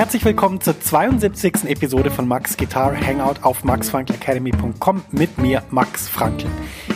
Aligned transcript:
Herzlich 0.00 0.24
willkommen 0.24 0.62
zur 0.62 0.80
72. 0.80 1.66
Episode 1.66 2.10
von 2.10 2.26
Max 2.26 2.56
Guitar 2.56 2.98
Hangout 2.98 3.42
auf 3.42 3.64
maxfrankelacademy.com 3.64 5.02
mit 5.10 5.36
mir, 5.36 5.62
Max 5.68 6.08
Frankl. 6.08 6.46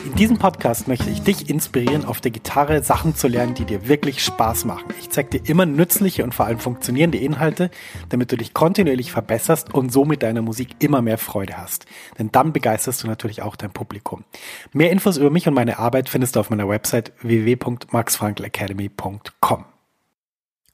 In 0.07 0.15
diesem 0.15 0.39
Podcast 0.39 0.89
möchte 0.89 1.11
ich 1.11 1.21
dich 1.21 1.51
inspirieren, 1.51 2.07
auf 2.07 2.23
der 2.23 2.31
Gitarre 2.31 2.83
Sachen 2.83 3.15
zu 3.15 3.29
lernen, 3.29 3.53
die 3.53 3.67
dir 3.67 3.89
wirklich 3.89 4.25
Spaß 4.25 4.65
machen. 4.65 4.87
Ich 5.01 5.11
zeige 5.11 5.39
dir 5.39 5.51
immer 5.51 5.67
nützliche 5.67 6.25
und 6.25 6.35
vor 6.35 6.47
allem 6.47 6.59
funktionierende 6.59 7.19
Inhalte, 7.19 7.71
damit 8.09 8.33
du 8.33 8.39
dich 8.39 8.55
kontinuierlich 8.55 9.13
verbesserst 9.13 9.75
und 9.75 9.93
so 9.93 10.07
mit 10.07 10.23
deiner 10.23 10.41
Musik 10.41 10.77
immer 10.79 11.03
mehr 11.03 11.19
Freude 11.19 11.59
hast. 11.59 11.85
Denn 12.19 12.33
dann 12.33 12.55
begeisterst 12.55 13.03
du 13.03 13.07
natürlich 13.07 13.43
auch 13.43 13.57
dein 13.57 13.71
Publikum. 13.71 14.25
Mehr 14.73 14.91
Infos 14.91 15.19
über 15.19 15.29
mich 15.29 15.47
und 15.47 15.53
meine 15.53 15.79
Arbeit 15.79 16.09
findest 16.09 16.37
du 16.37 16.41
auf 16.41 16.49
meiner 16.49 16.71
Website 16.71 17.13
www.maxfrankelacademy.com. 17.21 19.74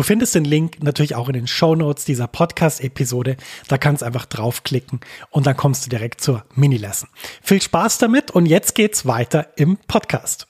Du 0.00 0.04
findest 0.04 0.34
den 0.34 0.46
Link 0.46 0.82
natürlich 0.82 1.14
auch 1.14 1.28
in 1.28 1.34
den 1.34 1.46
Show 1.46 1.74
Notes 1.74 2.06
dieser 2.06 2.26
Podcast-Episode. 2.26 3.36
Da 3.68 3.76
kannst 3.76 4.00
du 4.00 4.06
einfach 4.06 4.24
draufklicken 4.24 5.00
und 5.28 5.46
dann 5.46 5.58
kommst 5.58 5.84
du 5.84 5.90
direkt 5.90 6.22
zur 6.22 6.46
Mini-Lesson. 6.54 7.10
Viel 7.42 7.60
Spaß 7.60 7.98
damit 7.98 8.30
und 8.30 8.46
jetzt 8.46 8.74
geht's 8.74 9.04
weiter 9.04 9.48
im 9.56 9.76
Podcast. 9.76 10.46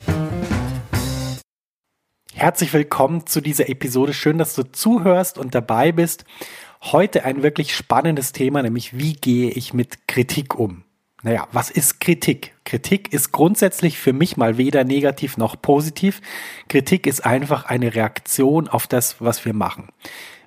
Herzlich 2.32 2.72
willkommen 2.72 3.26
zu 3.26 3.40
dieser 3.40 3.68
Episode. 3.68 4.14
Schön, 4.14 4.38
dass 4.38 4.54
du 4.54 4.62
zuhörst 4.70 5.36
und 5.36 5.52
dabei 5.52 5.90
bist. 5.90 6.24
Heute 6.80 7.24
ein 7.24 7.42
wirklich 7.42 7.74
spannendes 7.74 8.30
Thema, 8.30 8.62
nämlich 8.62 8.96
wie 8.96 9.14
gehe 9.14 9.50
ich 9.50 9.74
mit 9.74 10.06
Kritik 10.06 10.54
um? 10.54 10.84
Naja, 11.22 11.46
was 11.52 11.70
ist 11.70 12.00
Kritik? 12.00 12.54
Kritik 12.64 13.12
ist 13.12 13.32
grundsätzlich 13.32 13.98
für 13.98 14.12
mich 14.12 14.36
mal 14.36 14.56
weder 14.56 14.84
negativ 14.84 15.36
noch 15.36 15.60
positiv. 15.60 16.20
Kritik 16.68 17.06
ist 17.06 17.26
einfach 17.26 17.66
eine 17.66 17.94
Reaktion 17.94 18.68
auf 18.68 18.86
das, 18.86 19.16
was 19.20 19.44
wir 19.44 19.52
machen. 19.52 19.88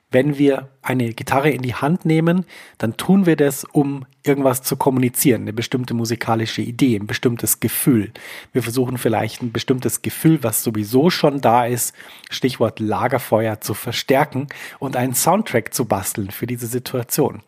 Wenn 0.10 0.38
wir 0.38 0.70
eine 0.84 1.12
Gitarre 1.14 1.50
in 1.50 1.64
die 1.64 1.74
Hand 1.74 2.06
nehmen, 2.06 2.46
dann 2.78 2.98
tun 2.98 3.26
wir 3.26 3.36
das, 3.36 3.64
um 3.64 4.06
irgendwas 4.24 4.62
zu 4.62 4.78
kommunizieren, 4.78 5.42
eine 5.42 5.54
bestimmte 5.54 5.96
musikalische 5.96 6.62
Idee, 6.62 6.96
ein 6.98 7.08
bestimmtes 7.08 7.60
Gefühl. 7.60 8.12
Wir 8.52 8.62
versuchen 8.62 9.00
vielleicht 9.00 9.42
ein 9.42 9.52
bestimmtes 9.52 10.04
Gefühl, 10.04 10.44
was 10.44 10.64
sowieso 10.64 11.10
schon 11.10 11.42
da 11.42 11.66
ist, 11.66 11.96
Stichwort 12.30 12.80
Lagerfeuer, 12.80 13.60
zu 13.60 13.74
verstärken 13.74 14.48
und 14.78 14.96
einen 14.96 15.16
Soundtrack 15.16 15.74
zu 15.74 15.86
basteln 15.86 16.30
für 16.30 16.46
diese 16.46 16.68
Situation. 16.68 17.42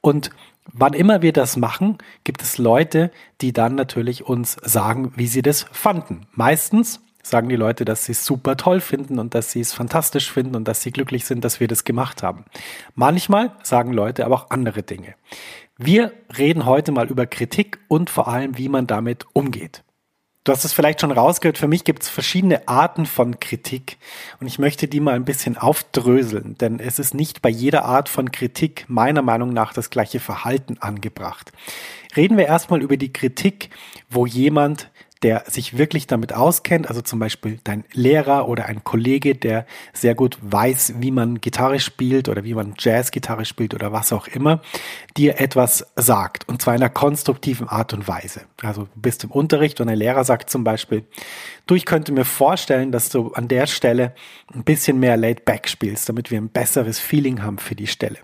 Und 0.00 0.30
Wann 0.72 0.94
immer 0.94 1.22
wir 1.22 1.32
das 1.32 1.56
machen, 1.56 1.98
gibt 2.24 2.42
es 2.42 2.58
Leute, 2.58 3.10
die 3.40 3.52
dann 3.52 3.74
natürlich 3.74 4.24
uns 4.24 4.56
sagen, 4.62 5.12
wie 5.16 5.26
sie 5.26 5.42
das 5.42 5.66
fanden. 5.72 6.26
Meistens 6.32 7.00
sagen 7.22 7.48
die 7.48 7.56
Leute, 7.56 7.84
dass 7.84 8.06
sie 8.06 8.12
es 8.12 8.24
super 8.24 8.56
toll 8.56 8.80
finden 8.80 9.18
und 9.18 9.34
dass 9.34 9.52
sie 9.52 9.60
es 9.60 9.72
fantastisch 9.72 10.32
finden 10.32 10.56
und 10.56 10.66
dass 10.66 10.82
sie 10.82 10.90
glücklich 10.90 11.24
sind, 11.24 11.44
dass 11.44 11.60
wir 11.60 11.68
das 11.68 11.84
gemacht 11.84 12.22
haben. 12.22 12.44
Manchmal 12.94 13.52
sagen 13.62 13.92
Leute 13.92 14.24
aber 14.24 14.34
auch 14.34 14.50
andere 14.50 14.82
Dinge. 14.82 15.14
Wir 15.76 16.12
reden 16.36 16.66
heute 16.66 16.92
mal 16.92 17.08
über 17.08 17.26
Kritik 17.26 17.78
und 17.88 18.10
vor 18.10 18.28
allem, 18.28 18.58
wie 18.58 18.68
man 18.68 18.86
damit 18.86 19.26
umgeht. 19.32 19.83
Du 20.44 20.52
hast 20.52 20.66
es 20.66 20.74
vielleicht 20.74 21.00
schon 21.00 21.10
rausgehört, 21.10 21.56
für 21.56 21.68
mich 21.68 21.84
gibt 21.84 22.02
es 22.02 22.10
verschiedene 22.10 22.68
Arten 22.68 23.06
von 23.06 23.40
Kritik 23.40 23.96
und 24.40 24.46
ich 24.46 24.58
möchte 24.58 24.88
die 24.88 25.00
mal 25.00 25.14
ein 25.14 25.24
bisschen 25.24 25.56
aufdröseln, 25.56 26.58
denn 26.58 26.80
es 26.80 26.98
ist 26.98 27.14
nicht 27.14 27.40
bei 27.40 27.48
jeder 27.48 27.86
Art 27.86 28.10
von 28.10 28.30
Kritik 28.30 28.84
meiner 28.86 29.22
Meinung 29.22 29.54
nach 29.54 29.72
das 29.72 29.88
gleiche 29.88 30.20
Verhalten 30.20 30.76
angebracht. 30.80 31.50
Reden 32.14 32.36
wir 32.36 32.44
erstmal 32.44 32.82
über 32.82 32.98
die 32.98 33.10
Kritik, 33.10 33.70
wo 34.10 34.26
jemand 34.26 34.90
der 35.24 35.44
sich 35.48 35.78
wirklich 35.78 36.06
damit 36.06 36.34
auskennt, 36.34 36.88
also 36.88 37.00
zum 37.00 37.18
Beispiel 37.18 37.58
dein 37.64 37.84
Lehrer 37.94 38.46
oder 38.46 38.66
ein 38.66 38.84
Kollege, 38.84 39.34
der 39.34 39.64
sehr 39.94 40.14
gut 40.14 40.36
weiß, 40.42 40.96
wie 40.98 41.10
man 41.10 41.40
Gitarre 41.40 41.80
spielt 41.80 42.28
oder 42.28 42.44
wie 42.44 42.52
man 42.52 42.74
Jazzgitarre 42.78 43.46
spielt 43.46 43.72
oder 43.72 43.90
was 43.90 44.12
auch 44.12 44.28
immer, 44.28 44.60
dir 45.16 45.40
etwas 45.40 45.86
sagt 45.96 46.46
und 46.46 46.60
zwar 46.60 46.74
in 46.74 46.82
einer 46.82 46.90
konstruktiven 46.90 47.68
Art 47.68 47.94
und 47.94 48.06
Weise. 48.06 48.42
Also 48.60 48.82
du 48.82 49.00
bist 49.00 49.24
im 49.24 49.30
Unterricht 49.30 49.80
und 49.80 49.88
ein 49.88 49.96
Lehrer 49.96 50.24
sagt 50.24 50.50
zum 50.50 50.62
Beispiel, 50.62 51.04
du, 51.66 51.74
ich 51.74 51.86
könnte 51.86 52.12
mir 52.12 52.26
vorstellen, 52.26 52.92
dass 52.92 53.08
du 53.08 53.32
an 53.32 53.48
der 53.48 53.66
Stelle 53.66 54.14
ein 54.52 54.62
bisschen 54.62 55.00
mehr 55.00 55.16
Laid 55.16 55.46
Back 55.46 55.70
spielst, 55.70 56.06
damit 56.06 56.30
wir 56.30 56.38
ein 56.38 56.50
besseres 56.50 56.98
Feeling 56.98 57.42
haben 57.42 57.56
für 57.56 57.74
die 57.74 57.86
Stelle. 57.86 58.18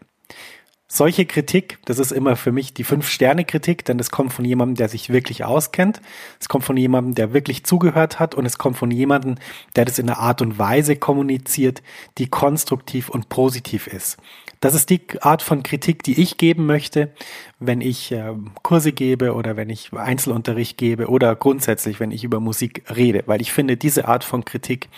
Solche 0.93 1.25
Kritik, 1.25 1.79
das 1.85 2.01
ist 2.01 2.11
immer 2.11 2.35
für 2.35 2.51
mich 2.51 2.75
die 2.75 2.83
Fünf-Sterne-Kritik, 2.83 3.85
denn 3.85 4.01
es 4.01 4.11
kommt 4.11 4.33
von 4.33 4.45
jemandem, 4.45 4.75
der 4.75 4.89
sich 4.89 5.09
wirklich 5.09 5.45
auskennt. 5.45 6.01
Es 6.41 6.49
kommt 6.49 6.65
von 6.65 6.77
jemandem, 6.77 7.15
der 7.15 7.33
wirklich 7.33 7.63
zugehört 7.63 8.19
hat 8.19 8.35
und 8.35 8.45
es 8.45 8.59
kommt 8.59 8.77
von 8.77 8.91
jemandem, 8.91 9.37
der 9.77 9.85
das 9.85 10.01
in 10.01 10.11
einer 10.11 10.19
Art 10.19 10.43
und 10.43 10.59
Weise 10.59 10.97
kommuniziert, 10.97 11.81
die 12.19 12.27
konstruktiv 12.27 13.09
und 13.09 13.29
positiv 13.29 13.87
ist. 13.87 14.17
Das 14.61 14.75
ist 14.75 14.91
die 14.91 15.01
Art 15.23 15.41
von 15.41 15.63
Kritik, 15.63 16.03
die 16.03 16.21
ich 16.21 16.37
geben 16.37 16.67
möchte, 16.67 17.13
wenn 17.59 17.81
ich 17.81 18.13
äh, 18.13 18.35
Kurse 18.63 18.93
gebe 18.93 19.35
oder 19.35 19.57
wenn 19.57 19.71
ich 19.71 19.93
Einzelunterricht 19.95 20.77
gebe 20.77 21.09
oder 21.09 21.35
grundsätzlich, 21.35 21.99
wenn 21.99 22.11
ich 22.11 22.25
über 22.25 22.41
Musik 22.41 22.85
rede, 22.95 23.23
weil 23.25 23.41
ich 23.41 23.53
finde, 23.53 23.79
diese 23.79 24.07
Art 24.07 24.23
von 24.23 24.45
Kritik, 24.45 24.91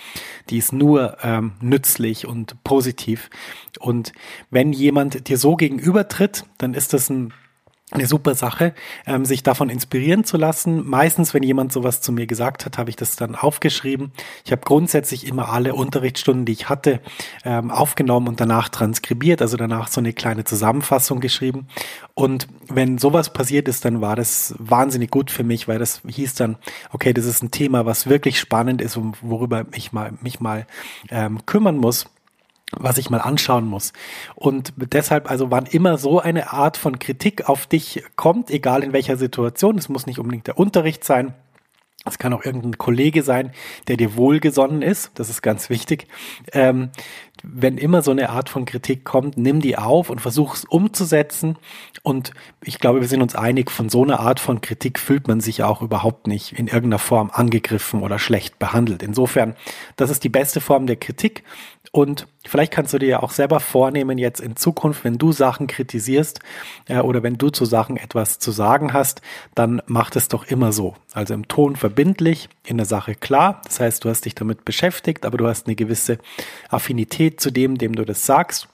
die 0.49 0.57
ist 0.57 0.73
nur 0.73 1.17
ähm, 1.23 1.53
nützlich 1.61 2.27
und 2.27 2.61
positiv. 2.65 3.29
Und 3.79 4.11
wenn 4.51 4.73
jemand 4.73 5.29
dir 5.29 5.37
so 5.37 5.55
gegenübertritt, 5.55 6.43
dann 6.57 6.73
ist 6.73 6.91
das 6.91 7.09
ein 7.09 7.33
eine 7.93 8.07
super 8.07 8.35
Sache, 8.35 8.73
ähm, 9.05 9.25
sich 9.25 9.43
davon 9.43 9.69
inspirieren 9.69 10.23
zu 10.23 10.37
lassen. 10.37 10.87
Meistens, 10.87 11.33
wenn 11.33 11.43
jemand 11.43 11.71
sowas 11.71 12.01
zu 12.01 12.11
mir 12.11 12.27
gesagt 12.27 12.65
hat, 12.65 12.77
habe 12.77 12.89
ich 12.89 12.95
das 12.95 13.15
dann 13.15 13.35
aufgeschrieben. 13.35 14.11
Ich 14.45 14.51
habe 14.51 14.61
grundsätzlich 14.63 15.27
immer 15.27 15.49
alle 15.49 15.75
Unterrichtsstunden, 15.75 16.45
die 16.45 16.53
ich 16.53 16.69
hatte, 16.69 16.99
ähm, 17.45 17.71
aufgenommen 17.71 18.27
und 18.27 18.39
danach 18.39 18.69
transkribiert, 18.69 19.41
also 19.41 19.57
danach 19.57 19.87
so 19.87 20.01
eine 20.01 20.13
kleine 20.13 20.43
Zusammenfassung 20.43 21.19
geschrieben. 21.19 21.67
Und 22.13 22.47
wenn 22.69 22.97
sowas 22.97 23.31
passiert 23.31 23.67
ist, 23.67 23.85
dann 23.85 24.01
war 24.01 24.15
das 24.15 24.55
wahnsinnig 24.57 25.11
gut 25.11 25.31
für 25.31 25.43
mich, 25.43 25.67
weil 25.67 25.79
das 25.79 26.01
hieß 26.07 26.35
dann, 26.35 26.57
okay, 26.91 27.13
das 27.13 27.25
ist 27.25 27.43
ein 27.43 27.51
Thema, 27.51 27.85
was 27.85 28.07
wirklich 28.07 28.39
spannend 28.39 28.81
ist 28.81 28.97
und 28.97 29.17
worüber 29.21 29.65
ich 29.73 29.91
mal, 29.91 30.13
mich 30.21 30.39
mal 30.39 30.65
ähm, 31.09 31.45
kümmern 31.45 31.77
muss 31.77 32.07
was 32.77 32.97
ich 32.97 33.09
mal 33.09 33.19
anschauen 33.19 33.65
muss. 33.65 33.93
Und 34.35 34.73
deshalb, 34.77 35.29
also 35.29 35.51
wann 35.51 35.65
immer 35.65 35.97
so 35.97 36.19
eine 36.19 36.53
Art 36.53 36.77
von 36.77 36.99
Kritik 36.99 37.49
auf 37.49 37.67
dich 37.67 38.03
kommt, 38.15 38.49
egal 38.49 38.83
in 38.83 38.93
welcher 38.93 39.17
Situation, 39.17 39.77
es 39.77 39.89
muss 39.89 40.05
nicht 40.05 40.19
unbedingt 40.19 40.47
der 40.47 40.57
Unterricht 40.57 41.03
sein, 41.03 41.33
es 42.05 42.17
kann 42.17 42.33
auch 42.33 42.43
irgendein 42.43 42.77
Kollege 42.77 43.23
sein, 43.23 43.51
der 43.87 43.95
dir 43.95 44.17
wohlgesonnen 44.17 44.81
ist. 44.81 45.11
Das 45.15 45.29
ist 45.29 45.41
ganz 45.41 45.69
wichtig. 45.69 46.07
Ähm, 46.51 46.89
wenn 47.43 47.77
immer 47.77 48.01
so 48.01 48.11
eine 48.11 48.29
Art 48.29 48.49
von 48.49 48.65
Kritik 48.65 49.03
kommt, 49.03 49.37
nimm 49.37 49.59
die 49.59 49.77
auf 49.77 50.09
und 50.09 50.21
versuch 50.21 50.55
es 50.55 50.63
umzusetzen. 50.63 51.57
Und 52.01 52.31
ich 52.63 52.79
glaube, 52.79 53.01
wir 53.01 53.07
sind 53.07 53.21
uns 53.21 53.35
einig, 53.35 53.69
von 53.69 53.89
so 53.89 54.03
einer 54.03 54.21
Art 54.21 54.39
von 54.39 54.61
Kritik 54.61 54.97
fühlt 54.97 55.27
man 55.27 55.41
sich 55.41 55.61
auch 55.61 55.81
überhaupt 55.81 56.27
nicht 56.27 56.53
in 56.53 56.67
irgendeiner 56.67 56.99
Form 56.99 57.29
angegriffen 57.33 58.01
oder 58.01 58.17
schlecht 58.17 58.59
behandelt. 58.59 59.03
Insofern, 59.03 59.55
das 59.97 60.09
ist 60.09 60.23
die 60.23 60.29
beste 60.29 60.61
Form 60.61 60.87
der 60.87 60.95
Kritik. 60.95 61.43
Und 61.91 62.27
Vielleicht 62.45 62.73
kannst 62.73 62.93
du 62.93 62.99
dir 62.99 63.07
ja 63.07 63.23
auch 63.23 63.31
selber 63.31 63.61
vornehmen, 63.61 64.17
jetzt 64.17 64.41
in 64.41 64.57
Zukunft, 64.57 65.05
wenn 65.05 65.17
du 65.17 65.31
Sachen 65.31 65.67
kritisierst 65.67 66.39
äh, 66.89 66.99
oder 66.99 67.23
wenn 67.23 67.37
du 67.37 67.49
zu 67.49 67.63
Sachen 67.63 67.95
etwas 67.95 68.37
zu 68.37 68.51
sagen 68.51 68.91
hast, 68.91 69.21
dann 69.55 69.81
mach 69.85 70.11
es 70.15 70.27
doch 70.27 70.45
immer 70.45 70.73
so. 70.73 70.95
Also 71.13 71.33
im 71.33 71.47
Ton 71.47 71.77
verbindlich, 71.77 72.49
in 72.65 72.77
der 72.77 72.85
Sache 72.85 73.15
klar. 73.15 73.61
Das 73.63 73.79
heißt, 73.79 74.03
du 74.03 74.09
hast 74.09 74.25
dich 74.25 74.35
damit 74.35 74.65
beschäftigt, 74.65 75.25
aber 75.25 75.37
du 75.37 75.47
hast 75.47 75.67
eine 75.67 75.75
gewisse 75.75 76.17
Affinität 76.69 77.32
zu 77.39 77.51
dem, 77.51 77.77
dem 77.77 77.95
du 77.95 78.05
das 78.05 78.25
sagst. 78.25 78.67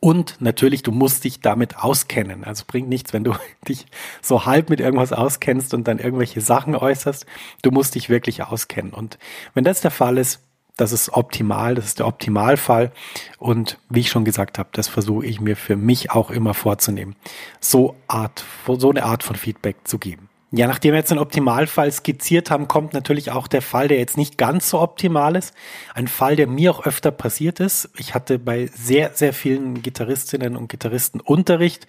Und 0.00 0.36
natürlich, 0.40 0.82
du 0.82 0.92
musst 0.92 1.24
dich 1.24 1.40
damit 1.40 1.78
auskennen. 1.78 2.44
Also 2.44 2.64
bringt 2.66 2.88
nichts, 2.88 3.12
wenn 3.12 3.24
du 3.24 3.34
dich 3.68 3.86
so 4.20 4.46
halb 4.46 4.70
mit 4.70 4.80
irgendwas 4.80 5.12
auskennst 5.12 5.74
und 5.74 5.88
dann 5.88 5.98
irgendwelche 5.98 6.40
Sachen 6.40 6.76
äußerst. 6.76 7.26
Du 7.62 7.70
musst 7.70 7.94
dich 7.94 8.08
wirklich 8.08 8.42
auskennen. 8.42 8.92
Und 8.92 9.18
wenn 9.54 9.64
das 9.64 9.80
der 9.80 9.90
Fall 9.90 10.18
ist, 10.18 10.40
das 10.76 10.92
ist 10.92 11.10
optimal, 11.10 11.74
das 11.74 11.86
ist 11.86 11.98
der 11.98 12.06
Optimalfall. 12.06 12.92
Und 13.38 13.78
wie 13.88 14.00
ich 14.00 14.10
schon 14.10 14.24
gesagt 14.24 14.58
habe, 14.58 14.70
das 14.72 14.88
versuche 14.88 15.26
ich 15.26 15.40
mir 15.40 15.56
für 15.56 15.76
mich 15.76 16.10
auch 16.10 16.30
immer 16.30 16.54
vorzunehmen, 16.54 17.16
so 17.60 17.94
Art, 18.08 18.44
so 18.66 18.90
eine 18.90 19.04
Art 19.04 19.22
von 19.22 19.36
Feedback 19.36 19.76
zu 19.84 19.98
geben. 19.98 20.28
Ja, 20.54 20.66
nachdem 20.66 20.92
wir 20.92 20.98
jetzt 20.98 21.10
den 21.10 21.18
Optimalfall 21.18 21.90
skizziert 21.90 22.50
haben, 22.50 22.68
kommt 22.68 22.92
natürlich 22.92 23.30
auch 23.30 23.48
der 23.48 23.62
Fall, 23.62 23.88
der 23.88 23.96
jetzt 23.96 24.18
nicht 24.18 24.36
ganz 24.36 24.68
so 24.68 24.82
optimal 24.82 25.34
ist. 25.34 25.54
Ein 25.94 26.08
Fall, 26.08 26.36
der 26.36 26.46
mir 26.46 26.72
auch 26.72 26.84
öfter 26.84 27.10
passiert 27.10 27.58
ist. 27.58 27.88
Ich 27.96 28.14
hatte 28.14 28.38
bei 28.38 28.68
sehr, 28.74 29.12
sehr 29.14 29.32
vielen 29.32 29.80
Gitarristinnen 29.80 30.54
und 30.54 30.68
Gitarristen 30.68 31.20
Unterricht, 31.20 31.86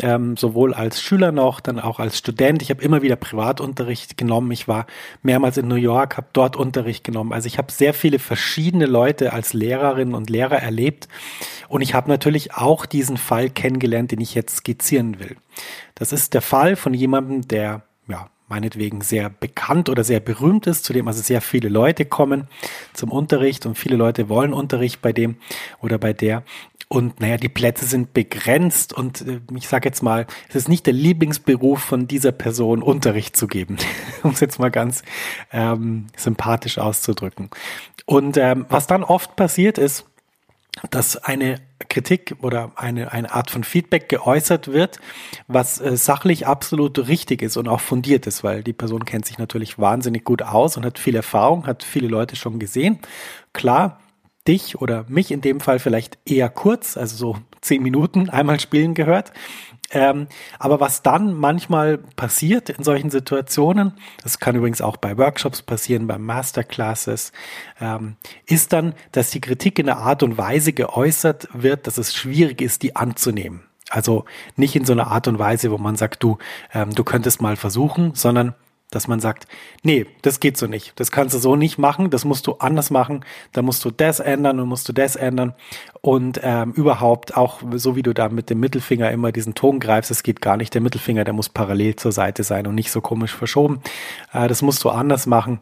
ähm, 0.00 0.36
sowohl 0.36 0.74
als 0.74 1.00
Schüler 1.00 1.32
noch, 1.32 1.60
dann 1.60 1.80
auch 1.80 2.00
als 2.00 2.18
Student. 2.18 2.60
Ich 2.60 2.68
habe 2.68 2.82
immer 2.82 3.00
wieder 3.00 3.16
Privatunterricht 3.16 4.18
genommen. 4.18 4.50
Ich 4.50 4.68
war 4.68 4.86
mehrmals 5.22 5.56
in 5.56 5.66
New 5.66 5.76
York, 5.76 6.18
habe 6.18 6.26
dort 6.34 6.54
Unterricht 6.54 7.04
genommen. 7.04 7.32
Also 7.32 7.46
ich 7.46 7.56
habe 7.56 7.72
sehr 7.72 7.94
viele 7.94 8.18
verschiedene 8.18 8.84
Leute 8.84 9.32
als 9.32 9.54
Lehrerinnen 9.54 10.14
und 10.14 10.28
Lehrer 10.28 10.58
erlebt. 10.58 11.08
Und 11.68 11.80
ich 11.80 11.94
habe 11.94 12.10
natürlich 12.10 12.52
auch 12.52 12.84
diesen 12.84 13.16
Fall 13.16 13.48
kennengelernt, 13.48 14.12
den 14.12 14.20
ich 14.20 14.34
jetzt 14.34 14.56
skizzieren 14.56 15.18
will. 15.18 15.36
Das 15.94 16.12
ist 16.12 16.34
der 16.34 16.42
Fall 16.42 16.76
von 16.76 16.94
jemandem, 16.94 17.46
der 17.46 17.82
ja, 18.08 18.28
meinetwegen 18.48 19.00
sehr 19.00 19.30
bekannt 19.30 19.88
oder 19.88 20.04
sehr 20.04 20.20
berühmt 20.20 20.66
ist, 20.66 20.84
zu 20.84 20.92
dem 20.92 21.08
also 21.08 21.22
sehr 21.22 21.40
viele 21.40 21.70
Leute 21.70 22.04
kommen 22.04 22.48
zum 22.92 23.10
Unterricht 23.10 23.64
und 23.64 23.78
viele 23.78 23.96
Leute 23.96 24.28
wollen 24.28 24.52
Unterricht 24.52 25.00
bei 25.00 25.12
dem 25.12 25.36
oder 25.80 25.96
bei 25.96 26.12
der. 26.12 26.42
Und 26.88 27.20
naja, 27.20 27.38
die 27.38 27.48
Plätze 27.48 27.86
sind 27.86 28.12
begrenzt 28.12 28.92
und 28.92 29.22
äh, 29.22 29.40
ich 29.56 29.66
sage 29.66 29.88
jetzt 29.88 30.02
mal, 30.02 30.26
es 30.50 30.56
ist 30.56 30.68
nicht 30.68 30.84
der 30.84 30.92
Lieblingsberuf 30.92 31.80
von 31.80 32.06
dieser 32.06 32.32
Person, 32.32 32.82
Unterricht 32.82 33.34
zu 33.34 33.46
geben, 33.46 33.78
um 34.22 34.32
es 34.32 34.40
jetzt 34.40 34.58
mal 34.58 34.70
ganz 34.70 35.02
ähm, 35.50 36.08
sympathisch 36.14 36.76
auszudrücken. 36.76 37.48
Und 38.04 38.36
ähm, 38.36 38.66
was 38.68 38.86
dann 38.86 39.04
oft 39.04 39.36
passiert 39.36 39.78
ist, 39.78 40.04
dass 40.90 41.16
eine 41.16 41.56
Kritik 41.88 42.36
oder 42.40 42.72
eine, 42.76 43.12
eine 43.12 43.32
Art 43.32 43.50
von 43.50 43.64
Feedback 43.64 44.08
geäußert 44.08 44.68
wird, 44.68 45.00
was 45.46 45.80
äh, 45.80 45.96
sachlich 45.96 46.46
absolut 46.46 47.08
richtig 47.08 47.42
ist 47.42 47.56
und 47.56 47.68
auch 47.68 47.80
fundiert 47.80 48.26
ist, 48.26 48.42
weil 48.42 48.62
die 48.62 48.72
Person 48.72 49.04
kennt 49.04 49.26
sich 49.26 49.38
natürlich 49.38 49.78
wahnsinnig 49.78 50.24
gut 50.24 50.42
aus 50.42 50.76
und 50.76 50.84
hat 50.84 50.98
viel 50.98 51.14
Erfahrung, 51.14 51.66
hat 51.66 51.82
viele 51.82 52.08
Leute 52.08 52.36
schon 52.36 52.58
gesehen. 52.58 53.00
Klar, 53.52 54.00
dich 54.48 54.80
oder 54.80 55.04
mich 55.08 55.30
in 55.30 55.40
dem 55.40 55.60
Fall 55.60 55.78
vielleicht 55.78 56.18
eher 56.24 56.48
kurz, 56.48 56.96
also 56.96 57.16
so 57.16 57.38
zehn 57.60 57.82
Minuten 57.82 58.30
einmal 58.30 58.58
spielen 58.58 58.94
gehört. 58.94 59.32
Ähm, 59.92 60.26
aber 60.58 60.80
was 60.80 61.02
dann 61.02 61.34
manchmal 61.34 61.98
passiert 61.98 62.70
in 62.70 62.82
solchen 62.82 63.10
Situationen, 63.10 63.92
das 64.22 64.38
kann 64.38 64.56
übrigens 64.56 64.80
auch 64.80 64.96
bei 64.96 65.18
Workshops 65.18 65.62
passieren, 65.62 66.06
bei 66.06 66.18
Masterclasses, 66.18 67.32
ähm, 67.80 68.16
ist 68.46 68.72
dann, 68.72 68.94
dass 69.12 69.30
die 69.30 69.40
Kritik 69.40 69.78
in 69.78 69.88
einer 69.88 70.00
Art 70.00 70.22
und 70.22 70.38
Weise 70.38 70.72
geäußert 70.72 71.48
wird, 71.52 71.86
dass 71.86 71.98
es 71.98 72.14
schwierig 72.14 72.62
ist, 72.62 72.82
die 72.82 72.96
anzunehmen. 72.96 73.64
Also 73.90 74.24
nicht 74.56 74.74
in 74.74 74.86
so 74.86 74.94
einer 74.94 75.08
Art 75.08 75.28
und 75.28 75.38
Weise, 75.38 75.70
wo 75.70 75.76
man 75.76 75.96
sagt, 75.96 76.22
du, 76.22 76.38
ähm, 76.72 76.94
du 76.94 77.04
könntest 77.04 77.42
mal 77.42 77.56
versuchen, 77.56 78.14
sondern 78.14 78.54
dass 78.94 79.08
man 79.08 79.20
sagt, 79.20 79.46
nee, 79.82 80.06
das 80.22 80.38
geht 80.38 80.56
so 80.56 80.66
nicht. 80.66 80.92
Das 80.96 81.10
kannst 81.10 81.34
du 81.34 81.38
so 81.38 81.56
nicht 81.56 81.78
machen, 81.78 82.10
das 82.10 82.24
musst 82.24 82.46
du 82.46 82.54
anders 82.54 82.90
machen, 82.90 83.24
da 83.52 83.62
musst 83.62 83.84
du 83.84 83.90
das 83.90 84.20
ändern 84.20 84.60
und 84.60 84.68
musst 84.68 84.88
du 84.88 84.92
das 84.92 85.16
ändern. 85.16 85.54
Und 86.00 86.40
ähm, 86.42 86.72
überhaupt 86.72 87.36
auch, 87.36 87.62
so 87.74 87.96
wie 87.96 88.02
du 88.02 88.12
da 88.12 88.28
mit 88.28 88.50
dem 88.50 88.60
Mittelfinger 88.60 89.10
immer 89.10 89.32
diesen 89.32 89.54
Ton 89.54 89.80
greifst, 89.80 90.10
das 90.10 90.22
geht 90.22 90.40
gar 90.40 90.56
nicht. 90.56 90.74
Der 90.74 90.80
Mittelfinger, 90.80 91.24
der 91.24 91.34
muss 91.34 91.48
parallel 91.48 91.96
zur 91.96 92.12
Seite 92.12 92.44
sein 92.44 92.66
und 92.66 92.74
nicht 92.74 92.92
so 92.92 93.00
komisch 93.00 93.34
verschoben. 93.34 93.80
Äh, 94.32 94.48
das 94.48 94.62
musst 94.62 94.84
du 94.84 94.90
anders 94.90 95.26
machen 95.26 95.60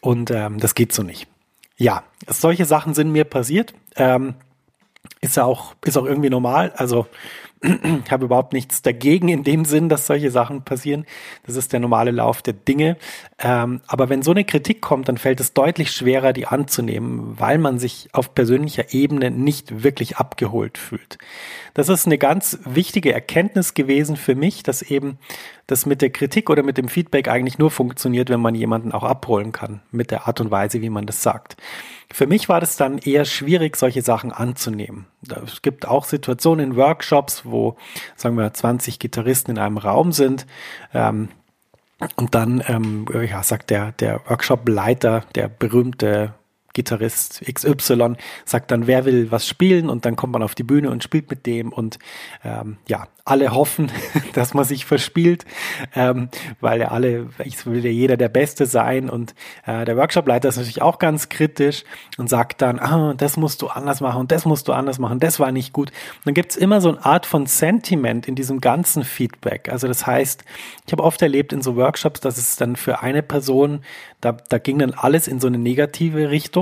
und 0.00 0.30
ähm, 0.30 0.58
das 0.58 0.74
geht 0.74 0.92
so 0.92 1.02
nicht. 1.02 1.28
Ja, 1.76 2.04
solche 2.26 2.66
Sachen 2.66 2.94
sind 2.94 3.10
mir 3.10 3.24
passiert. 3.24 3.74
Ähm, 3.96 4.34
ist 5.20 5.36
ja 5.36 5.44
auch, 5.44 5.74
ist 5.84 5.96
auch 5.96 6.04
irgendwie 6.04 6.30
normal. 6.30 6.72
Also 6.76 7.06
habe 8.10 8.24
überhaupt 8.24 8.52
nichts 8.54 8.80
dagegen 8.80 9.28
in 9.28 9.44
dem 9.44 9.64
Sinn, 9.64 9.88
dass 9.88 10.06
solche 10.06 10.30
Sachen 10.30 10.62
passieren. 10.62 11.04
Das 11.44 11.56
ist 11.56 11.72
der 11.72 11.80
normale 11.80 12.10
Lauf 12.10 12.40
der 12.40 12.54
Dinge. 12.54 12.96
Ähm, 13.38 13.82
aber 13.86 14.08
wenn 14.08 14.22
so 14.22 14.30
eine 14.30 14.44
Kritik 14.44 14.80
kommt, 14.80 15.08
dann 15.08 15.18
fällt 15.18 15.40
es 15.40 15.52
deutlich 15.52 15.92
schwerer, 15.92 16.32
die 16.32 16.46
anzunehmen, 16.46 17.38
weil 17.38 17.58
man 17.58 17.78
sich 17.78 18.08
auf 18.12 18.34
persönlicher 18.34 18.94
Ebene 18.94 19.30
nicht 19.30 19.82
wirklich 19.82 20.16
abgeholt 20.16 20.78
fühlt. 20.78 21.18
Das 21.74 21.88
ist 21.88 22.06
eine 22.06 22.18
ganz 22.18 22.58
wichtige 22.64 23.12
Erkenntnis 23.12 23.74
gewesen 23.74 24.16
für 24.16 24.34
mich, 24.34 24.62
dass 24.62 24.82
eben 24.82 25.18
das 25.70 25.86
mit 25.86 26.02
der 26.02 26.10
Kritik 26.10 26.50
oder 26.50 26.62
mit 26.62 26.78
dem 26.78 26.88
Feedback 26.88 27.28
eigentlich 27.28 27.58
nur 27.58 27.70
funktioniert, 27.70 28.28
wenn 28.28 28.40
man 28.40 28.54
jemanden 28.54 28.92
auch 28.92 29.04
abholen 29.04 29.52
kann, 29.52 29.82
mit 29.90 30.10
der 30.10 30.26
Art 30.26 30.40
und 30.40 30.50
Weise, 30.50 30.80
wie 30.82 30.90
man 30.90 31.06
das 31.06 31.22
sagt. 31.22 31.56
Für 32.12 32.26
mich 32.26 32.48
war 32.48 32.60
das 32.60 32.76
dann 32.76 32.98
eher 32.98 33.24
schwierig, 33.24 33.76
solche 33.76 34.02
Sachen 34.02 34.32
anzunehmen. 34.32 35.06
Es 35.44 35.62
gibt 35.62 35.86
auch 35.86 36.04
Situationen 36.04 36.72
in 36.72 36.76
Workshops, 36.76 37.42
wo, 37.44 37.76
sagen 38.16 38.36
wir, 38.36 38.52
20 38.52 38.98
Gitarristen 38.98 39.52
in 39.52 39.58
einem 39.58 39.78
Raum 39.78 40.10
sind. 40.12 40.46
Ähm, 40.92 41.28
und 42.16 42.34
dann 42.34 42.64
ähm, 42.66 43.06
ja, 43.28 43.42
sagt 43.42 43.70
der, 43.70 43.92
der 43.92 44.20
Workshop-Leiter, 44.26 45.24
der 45.34 45.48
berühmte 45.48 46.34
Gitarrist 46.72 47.42
XY 47.52 48.14
sagt 48.44 48.70
dann, 48.70 48.86
wer 48.86 49.04
will 49.04 49.30
was 49.30 49.46
spielen 49.46 49.88
und 49.88 50.04
dann 50.04 50.16
kommt 50.16 50.32
man 50.32 50.42
auf 50.42 50.54
die 50.54 50.62
Bühne 50.62 50.90
und 50.90 51.02
spielt 51.02 51.30
mit 51.30 51.46
dem 51.46 51.72
und 51.72 51.98
ähm, 52.44 52.76
ja, 52.86 53.08
alle 53.24 53.52
hoffen, 53.52 53.90
dass 54.34 54.54
man 54.54 54.64
sich 54.64 54.84
verspielt, 54.84 55.44
ähm, 55.94 56.28
weil 56.60 56.80
ja 56.80 56.88
alle, 56.88 57.28
ich 57.44 57.66
will 57.66 57.84
ja 57.84 57.90
jeder 57.90 58.16
der 58.16 58.28
Beste 58.28 58.66
sein 58.66 59.10
und 59.10 59.34
äh, 59.66 59.84
der 59.84 59.96
Workshopleiter 59.96 60.48
ist 60.48 60.56
natürlich 60.56 60.82
auch 60.82 60.98
ganz 60.98 61.28
kritisch 61.28 61.84
und 62.18 62.28
sagt 62.28 62.62
dann, 62.62 62.78
ah, 62.78 63.14
das 63.14 63.36
musst 63.36 63.62
du 63.62 63.68
anders 63.68 64.00
machen 64.00 64.20
und 64.20 64.32
das 64.32 64.44
musst 64.44 64.68
du 64.68 64.72
anders 64.72 64.98
machen, 64.98 65.18
das 65.18 65.40
war 65.40 65.50
nicht 65.52 65.72
gut. 65.72 65.90
Und 65.90 66.26
dann 66.26 66.34
gibt's 66.34 66.56
immer 66.56 66.80
so 66.80 66.90
eine 66.90 67.04
Art 67.04 67.26
von 67.26 67.46
Sentiment 67.46 68.28
in 68.28 68.36
diesem 68.36 68.60
ganzen 68.60 69.04
Feedback. 69.04 69.68
Also 69.70 69.88
das 69.88 70.06
heißt, 70.06 70.44
ich 70.86 70.92
habe 70.92 71.02
oft 71.02 71.20
erlebt 71.20 71.52
in 71.52 71.62
so 71.62 71.76
Workshops, 71.76 72.20
dass 72.20 72.38
es 72.38 72.56
dann 72.56 72.76
für 72.76 73.00
eine 73.00 73.22
Person, 73.22 73.80
da, 74.20 74.32
da 74.32 74.58
ging 74.58 74.78
dann 74.78 74.92
alles 74.92 75.28
in 75.28 75.40
so 75.40 75.46
eine 75.46 75.58
negative 75.58 76.30
Richtung 76.30 76.59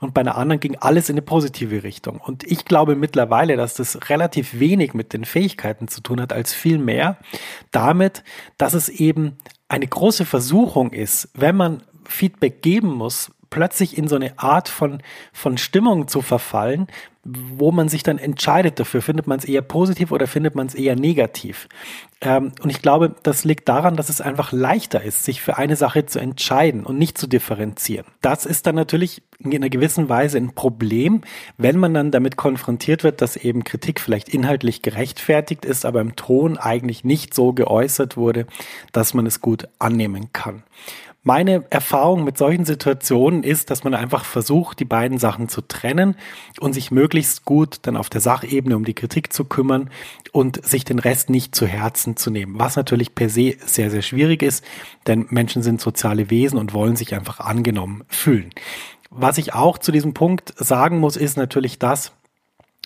und 0.00 0.14
bei 0.14 0.20
einer 0.20 0.36
anderen 0.36 0.60
ging 0.60 0.76
alles 0.80 1.08
in 1.08 1.14
eine 1.14 1.22
positive 1.22 1.82
Richtung. 1.82 2.20
Und 2.20 2.44
ich 2.44 2.64
glaube 2.64 2.96
mittlerweile, 2.96 3.56
dass 3.56 3.74
das 3.74 4.08
relativ 4.08 4.58
wenig 4.58 4.94
mit 4.94 5.12
den 5.12 5.24
Fähigkeiten 5.24 5.88
zu 5.88 6.00
tun 6.00 6.20
hat, 6.20 6.32
als 6.32 6.52
viel 6.52 6.78
mehr 6.78 7.18
damit, 7.70 8.24
dass 8.58 8.74
es 8.74 8.88
eben 8.88 9.36
eine 9.68 9.86
große 9.86 10.24
Versuchung 10.24 10.92
ist, 10.92 11.30
wenn 11.34 11.56
man 11.56 11.82
Feedback 12.04 12.62
geben 12.62 12.92
muss, 12.92 13.30
plötzlich 13.50 13.96
in 13.96 14.08
so 14.08 14.16
eine 14.16 14.38
Art 14.38 14.68
von, 14.68 15.02
von 15.32 15.58
Stimmung 15.58 16.08
zu 16.08 16.22
verfallen, 16.22 16.88
wo 17.24 17.72
man 17.72 17.88
sich 17.88 18.02
dann 18.02 18.18
entscheidet 18.18 18.78
dafür. 18.78 19.02
Findet 19.02 19.26
man 19.26 19.38
es 19.38 19.44
eher 19.44 19.62
positiv 19.62 20.12
oder 20.12 20.26
findet 20.26 20.54
man 20.54 20.66
es 20.66 20.74
eher 20.74 20.96
negativ? 20.96 21.68
Ähm, 22.20 22.52
und 22.62 22.70
ich 22.70 22.82
glaube, 22.82 23.14
das 23.22 23.44
liegt 23.44 23.68
daran, 23.68 23.96
dass 23.96 24.08
es 24.08 24.20
einfach 24.20 24.52
leichter 24.52 25.02
ist, 25.02 25.24
sich 25.24 25.40
für 25.40 25.56
eine 25.56 25.76
Sache 25.76 26.06
zu 26.06 26.18
entscheiden 26.18 26.84
und 26.84 26.98
nicht 26.98 27.18
zu 27.18 27.26
differenzieren. 27.26 28.06
Das 28.20 28.46
ist 28.46 28.66
dann 28.66 28.74
natürlich 28.74 29.22
in 29.38 29.54
einer 29.54 29.68
gewissen 29.68 30.08
Weise 30.08 30.38
ein 30.38 30.54
Problem, 30.54 31.22
wenn 31.58 31.78
man 31.78 31.94
dann 31.94 32.10
damit 32.10 32.36
konfrontiert 32.36 33.04
wird, 33.04 33.20
dass 33.20 33.36
eben 33.36 33.64
Kritik 33.64 34.00
vielleicht 34.00 34.28
inhaltlich 34.28 34.82
gerechtfertigt 34.82 35.64
ist, 35.64 35.84
aber 35.84 36.00
im 36.00 36.16
Ton 36.16 36.56
eigentlich 36.56 37.04
nicht 37.04 37.34
so 37.34 37.52
geäußert 37.52 38.16
wurde, 38.16 38.46
dass 38.92 39.14
man 39.14 39.26
es 39.26 39.40
gut 39.40 39.68
annehmen 39.78 40.32
kann. 40.32 40.62
Meine 41.26 41.64
Erfahrung 41.70 42.22
mit 42.22 42.36
solchen 42.36 42.66
Situationen 42.66 43.44
ist, 43.44 43.70
dass 43.70 43.82
man 43.82 43.94
einfach 43.94 44.26
versucht, 44.26 44.78
die 44.78 44.84
beiden 44.84 45.18
Sachen 45.18 45.48
zu 45.48 45.62
trennen 45.62 46.16
und 46.60 46.74
sich 46.74 46.90
möglichst 46.90 47.46
gut 47.46 47.78
dann 47.82 47.96
auf 47.96 48.10
der 48.10 48.20
Sachebene 48.20 48.76
um 48.76 48.84
die 48.84 48.92
Kritik 48.92 49.32
zu 49.32 49.46
kümmern 49.46 49.88
und 50.32 50.62
sich 50.62 50.84
den 50.84 50.98
Rest 50.98 51.30
nicht 51.30 51.54
zu 51.54 51.66
Herzen 51.66 52.18
zu 52.18 52.30
nehmen. 52.30 52.58
Was 52.58 52.76
natürlich 52.76 53.14
per 53.14 53.30
se 53.30 53.56
sehr, 53.64 53.90
sehr 53.90 54.02
schwierig 54.02 54.42
ist, 54.42 54.62
denn 55.06 55.26
Menschen 55.30 55.62
sind 55.62 55.80
soziale 55.80 56.28
Wesen 56.28 56.58
und 56.58 56.74
wollen 56.74 56.94
sich 56.94 57.14
einfach 57.14 57.40
angenommen 57.40 58.04
fühlen. 58.08 58.50
Was 59.08 59.38
ich 59.38 59.54
auch 59.54 59.78
zu 59.78 59.92
diesem 59.92 60.12
Punkt 60.12 60.52
sagen 60.58 61.00
muss, 61.00 61.16
ist 61.16 61.38
natürlich 61.38 61.78
das, 61.78 62.12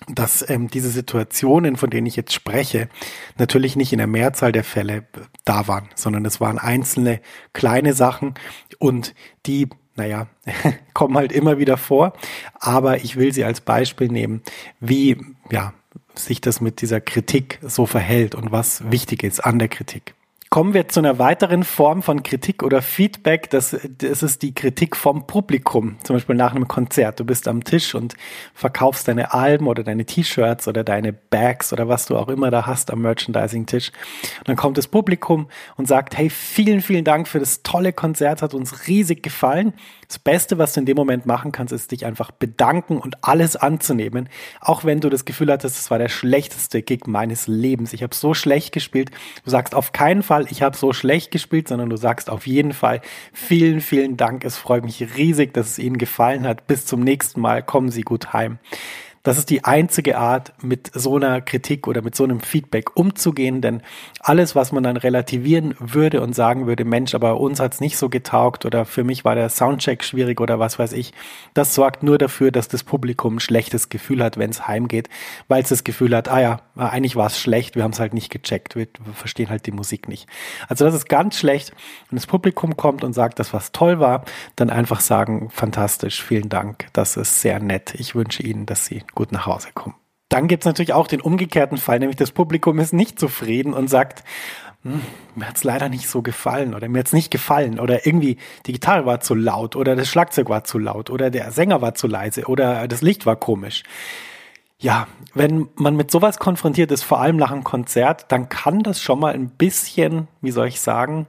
dass 0.07 0.47
ähm, 0.49 0.69
diese 0.69 0.89
Situationen, 0.89 1.75
von 1.75 1.89
denen 1.89 2.07
ich 2.07 2.15
jetzt 2.15 2.33
spreche, 2.33 2.89
natürlich 3.37 3.75
nicht 3.75 3.91
in 3.91 3.97
der 3.97 4.07
Mehrzahl 4.07 4.51
der 4.51 4.63
Fälle 4.63 5.05
da 5.45 5.67
waren, 5.67 5.89
sondern 5.95 6.25
es 6.25 6.39
waren 6.39 6.57
einzelne 6.57 7.21
kleine 7.53 7.93
Sachen 7.93 8.33
und 8.79 9.13
die 9.45 9.67
naja, 9.95 10.27
kommen 10.93 11.17
halt 11.17 11.33
immer 11.33 11.57
wieder 11.57 11.75
vor. 11.75 12.13
Aber 12.53 13.03
ich 13.03 13.17
will 13.17 13.33
sie 13.33 13.43
als 13.43 13.59
Beispiel 13.59 14.07
nehmen, 14.07 14.41
wie, 14.79 15.17
ja, 15.51 15.73
sich 16.15 16.39
das 16.41 16.61
mit 16.61 16.81
dieser 16.81 17.01
Kritik 17.01 17.59
so 17.61 17.85
verhält 17.85 18.33
und 18.33 18.51
was 18.51 18.89
wichtig 18.91 19.23
ist 19.23 19.41
an 19.41 19.59
der 19.59 19.67
Kritik. 19.67 20.15
Kommen 20.51 20.73
wir 20.73 20.87
zu 20.87 20.99
einer 20.99 21.19
weiteren 21.19 21.63
Form 21.63 22.01
von 22.01 22.23
Kritik 22.23 22.63
oder 22.63 22.81
Feedback. 22.81 23.51
Das, 23.51 23.77
das 23.99 24.23
ist 24.23 24.41
die 24.41 24.55
Kritik 24.55 24.95
vom 24.95 25.27
Publikum. 25.27 25.99
Zum 26.01 26.15
Beispiel 26.15 26.35
nach 26.35 26.55
einem 26.55 26.67
Konzert. 26.67 27.19
Du 27.19 27.23
bist 27.23 27.47
am 27.47 27.63
Tisch 27.63 27.93
und 27.93 28.15
verkaufst 28.55 29.07
deine 29.07 29.31
Alben 29.31 29.67
oder 29.67 29.83
deine 29.83 30.05
T-Shirts 30.05 30.67
oder 30.67 30.83
deine 30.83 31.13
Bags 31.13 31.71
oder 31.71 31.87
was 31.87 32.07
du 32.07 32.17
auch 32.17 32.29
immer 32.29 32.49
da 32.49 32.65
hast 32.65 32.89
am 32.89 33.03
Merchandising-Tisch. 33.03 33.91
Und 34.39 34.47
dann 34.47 34.55
kommt 34.55 34.79
das 34.79 34.87
Publikum 34.87 35.49
und 35.77 35.87
sagt, 35.87 36.17
hey, 36.17 36.31
vielen, 36.31 36.81
vielen 36.81 37.03
Dank 37.03 37.27
für 37.27 37.39
das 37.39 37.61
tolle 37.61 37.93
Konzert, 37.93 38.41
hat 38.41 38.55
uns 38.55 38.87
riesig 38.87 39.21
gefallen. 39.21 39.73
Das 40.09 40.17
Beste, 40.17 40.57
was 40.57 40.73
du 40.73 40.79
in 40.79 40.87
dem 40.87 40.95
Moment 40.97 41.27
machen 41.27 41.51
kannst, 41.51 41.71
ist 41.71 41.91
dich 41.91 42.03
einfach 42.03 42.31
bedanken 42.31 42.97
und 42.97 43.23
alles 43.23 43.55
anzunehmen, 43.55 44.27
auch 44.59 44.83
wenn 44.83 45.01
du 45.01 45.09
das 45.09 45.23
Gefühl 45.23 45.51
hattest, 45.51 45.77
es 45.77 45.91
war 45.91 45.99
der 45.99 46.09
schlechteste 46.09 46.81
Gig 46.81 47.05
meines 47.05 47.45
Lebens. 47.45 47.93
Ich 47.93 48.01
habe 48.01 48.15
so 48.15 48.33
schlecht 48.33 48.73
gespielt. 48.73 49.11
Du 49.45 49.51
sagst 49.51 49.75
auf 49.75 49.91
keinen 49.91 50.23
Fall, 50.23 50.47
ich 50.49 50.63
habe 50.63 50.75
so 50.75 50.93
schlecht 50.93 51.29
gespielt, 51.29 51.67
sondern 51.67 51.91
du 51.91 51.95
sagst 51.95 52.31
auf 52.31 52.47
jeden 52.47 52.73
Fall 52.73 53.01
vielen, 53.33 53.81
vielen 53.81 54.17
Dank. 54.17 54.43
Es 54.45 54.57
freut 54.57 54.83
mich 54.83 55.15
riesig, 55.15 55.53
dass 55.53 55.67
es 55.67 55.79
Ihnen 55.79 55.99
gefallen 55.99 56.47
hat. 56.47 56.65
Bis 56.65 56.87
zum 56.87 57.01
nächsten 57.01 57.39
Mal. 57.39 57.61
Kommen 57.61 57.91
Sie 57.91 58.01
gut 58.01 58.33
heim. 58.33 58.57
Das 59.23 59.37
ist 59.37 59.49
die 59.49 59.65
einzige 59.65 60.17
Art, 60.17 60.53
mit 60.61 60.91
so 60.93 61.15
einer 61.15 61.41
Kritik 61.41 61.87
oder 61.87 62.01
mit 62.01 62.15
so 62.15 62.23
einem 62.23 62.39
Feedback 62.39 62.95
umzugehen, 62.95 63.61
denn 63.61 63.81
alles, 64.19 64.55
was 64.55 64.71
man 64.71 64.83
dann 64.83 64.97
relativieren 64.97 65.75
würde 65.79 66.21
und 66.21 66.33
sagen 66.33 66.67
würde, 66.67 66.85
Mensch, 66.85 67.13
aber 67.15 67.39
uns 67.39 67.59
hat's 67.59 67.81
nicht 67.81 67.97
so 67.97 68.09
getaugt 68.09 68.65
oder 68.65 68.85
für 68.85 69.03
mich 69.03 69.25
war 69.25 69.35
der 69.35 69.49
Soundcheck 69.49 70.03
schwierig 70.03 70.39
oder 70.39 70.59
was 70.59 70.79
weiß 70.79 70.93
ich, 70.93 71.13
das 71.53 71.75
sorgt 71.75 72.03
nur 72.03 72.17
dafür, 72.17 72.51
dass 72.51 72.67
das 72.67 72.83
Publikum 72.83 73.35
ein 73.35 73.39
schlechtes 73.39 73.89
Gefühl 73.89 74.23
hat, 74.23 74.37
wenn 74.37 74.49
es 74.49 74.67
heimgeht, 74.67 75.09
weil 75.47 75.63
es 75.63 75.69
das 75.69 75.83
Gefühl 75.83 76.15
hat, 76.15 76.29
ah 76.29 76.41
ja, 76.41 76.61
eigentlich 76.75 77.15
war 77.15 77.27
es 77.27 77.39
schlecht, 77.39 77.75
wir 77.75 77.83
haben 77.83 77.91
es 77.91 77.99
halt 77.99 78.13
nicht 78.13 78.29
gecheckt, 78.29 78.75
wir 78.75 78.87
verstehen 79.13 79.49
halt 79.49 79.65
die 79.65 79.71
Musik 79.71 80.07
nicht. 80.07 80.27
Also 80.67 80.85
das 80.85 80.93
ist 80.93 81.09
ganz 81.09 81.37
schlecht. 81.37 81.73
Wenn 82.09 82.17
das 82.17 82.27
Publikum 82.27 82.77
kommt 82.77 83.03
und 83.03 83.13
sagt, 83.13 83.39
dass 83.39 83.53
was 83.53 83.71
toll 83.71 83.99
war, 83.99 84.23
dann 84.55 84.69
einfach 84.69 85.01
sagen, 85.01 85.49
fantastisch, 85.51 86.23
vielen 86.23 86.49
Dank, 86.49 86.87
das 86.93 87.17
ist 87.17 87.41
sehr 87.41 87.59
nett. 87.59 87.93
Ich 87.95 88.15
wünsche 88.15 88.43
Ihnen, 88.43 88.65
dass 88.65 88.85
Sie 88.85 89.03
gut 89.13 89.31
nach 89.31 89.45
Hause 89.45 89.69
kommen. 89.73 89.95
Dann 90.29 90.47
gibt 90.47 90.63
es 90.63 90.65
natürlich 90.65 90.93
auch 90.93 91.07
den 91.07 91.21
umgekehrten 91.21 91.77
Fall, 91.77 91.99
nämlich 91.99 92.17
das 92.17 92.31
Publikum 92.31 92.79
ist 92.79 92.93
nicht 92.93 93.19
zufrieden 93.19 93.73
und 93.73 93.89
sagt, 93.89 94.23
hm, 94.83 95.01
mir 95.35 95.47
hat's 95.47 95.63
leider 95.63 95.89
nicht 95.89 96.07
so 96.07 96.21
gefallen 96.21 96.73
oder 96.73 96.87
mir 96.87 96.99
hat's 96.99 97.13
nicht 97.13 97.31
gefallen 97.31 97.79
oder 97.79 98.05
irgendwie 98.05 98.37
die 98.65 98.73
Gitarre 98.73 99.05
war 99.05 99.19
zu 99.19 99.35
laut 99.35 99.75
oder 99.75 99.95
das 99.95 100.07
Schlagzeug 100.07 100.49
war 100.49 100.63
zu 100.63 100.77
laut 100.77 101.09
oder 101.09 101.29
der 101.29 101.51
Sänger 101.51 101.81
war 101.81 101.95
zu 101.95 102.07
leise 102.07 102.45
oder 102.45 102.87
das 102.87 103.01
Licht 103.01 103.25
war 103.25 103.35
komisch. 103.35 103.83
Ja, 104.77 105.07
wenn 105.33 105.67
man 105.75 105.97
mit 105.97 106.09
sowas 106.09 106.39
konfrontiert 106.39 106.91
ist, 106.91 107.03
vor 107.03 107.19
allem 107.19 107.35
nach 107.35 107.51
einem 107.51 107.65
Konzert, 107.65 108.31
dann 108.31 108.47
kann 108.47 108.81
das 108.81 109.01
schon 109.01 109.19
mal 109.19 109.33
ein 109.33 109.49
bisschen, 109.49 110.29
wie 110.39 110.51
soll 110.51 110.67
ich 110.67 110.79
sagen, 110.79 111.27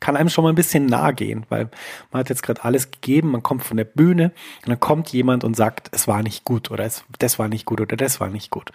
kann 0.00 0.16
einem 0.16 0.28
schon 0.28 0.44
mal 0.44 0.50
ein 0.50 0.56
bisschen 0.56 0.86
nahe 0.86 1.14
gehen, 1.14 1.46
weil 1.48 1.68
man 2.12 2.20
hat 2.20 2.28
jetzt 2.28 2.42
gerade 2.42 2.64
alles 2.64 2.90
gegeben, 2.90 3.30
man 3.30 3.42
kommt 3.42 3.62
von 3.62 3.76
der 3.76 3.84
Bühne 3.84 4.32
und 4.62 4.68
dann 4.68 4.80
kommt 4.80 5.10
jemand 5.10 5.44
und 5.44 5.56
sagt, 5.56 5.88
es 5.92 6.08
war 6.08 6.22
nicht 6.22 6.44
gut 6.44 6.70
oder 6.70 6.84
es, 6.84 7.04
das 7.18 7.38
war 7.38 7.48
nicht 7.48 7.64
gut 7.64 7.80
oder 7.80 7.96
das 7.96 8.20
war 8.20 8.28
nicht 8.28 8.50
gut. 8.50 8.72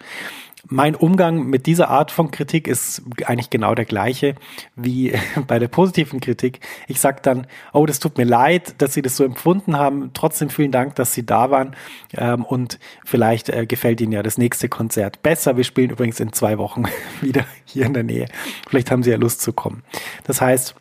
Mein 0.68 0.94
Umgang 0.94 1.46
mit 1.46 1.66
dieser 1.66 1.88
Art 1.88 2.10
von 2.10 2.30
Kritik 2.30 2.68
ist 2.68 3.02
eigentlich 3.24 3.50
genau 3.50 3.74
der 3.74 3.86
gleiche 3.86 4.34
wie 4.76 5.14
bei 5.46 5.58
der 5.58 5.68
positiven 5.68 6.20
Kritik. 6.20 6.60
Ich 6.86 7.00
sage 7.00 7.20
dann, 7.22 7.46
oh, 7.72 7.86
das 7.86 7.98
tut 7.98 8.18
mir 8.18 8.24
leid, 8.24 8.74
dass 8.78 8.94
Sie 8.94 9.02
das 9.02 9.16
so 9.16 9.24
empfunden 9.24 9.76
haben. 9.76 10.10
Trotzdem 10.12 10.50
vielen 10.50 10.72
Dank, 10.72 10.96
dass 10.96 11.14
Sie 11.14 11.24
da 11.24 11.50
waren. 11.50 11.76
Ähm, 12.12 12.44
und 12.44 12.78
vielleicht 13.04 13.48
äh, 13.48 13.66
gefällt 13.66 14.00
Ihnen 14.00 14.12
ja 14.12 14.22
das 14.22 14.38
nächste 14.38 14.68
Konzert 14.68 15.22
besser. 15.22 15.56
Wir 15.56 15.64
spielen 15.64 15.90
übrigens 15.90 16.20
in 16.20 16.32
zwei 16.32 16.58
Wochen 16.58 16.84
wieder 17.20 17.44
hier 17.64 17.86
in 17.86 17.94
der 17.94 18.04
Nähe. 18.04 18.26
Vielleicht 18.68 18.90
haben 18.90 19.02
Sie 19.02 19.10
ja 19.10 19.16
Lust 19.16 19.40
zu 19.40 19.52
kommen. 19.52 19.82
Das 20.24 20.40
heißt, 20.40 20.74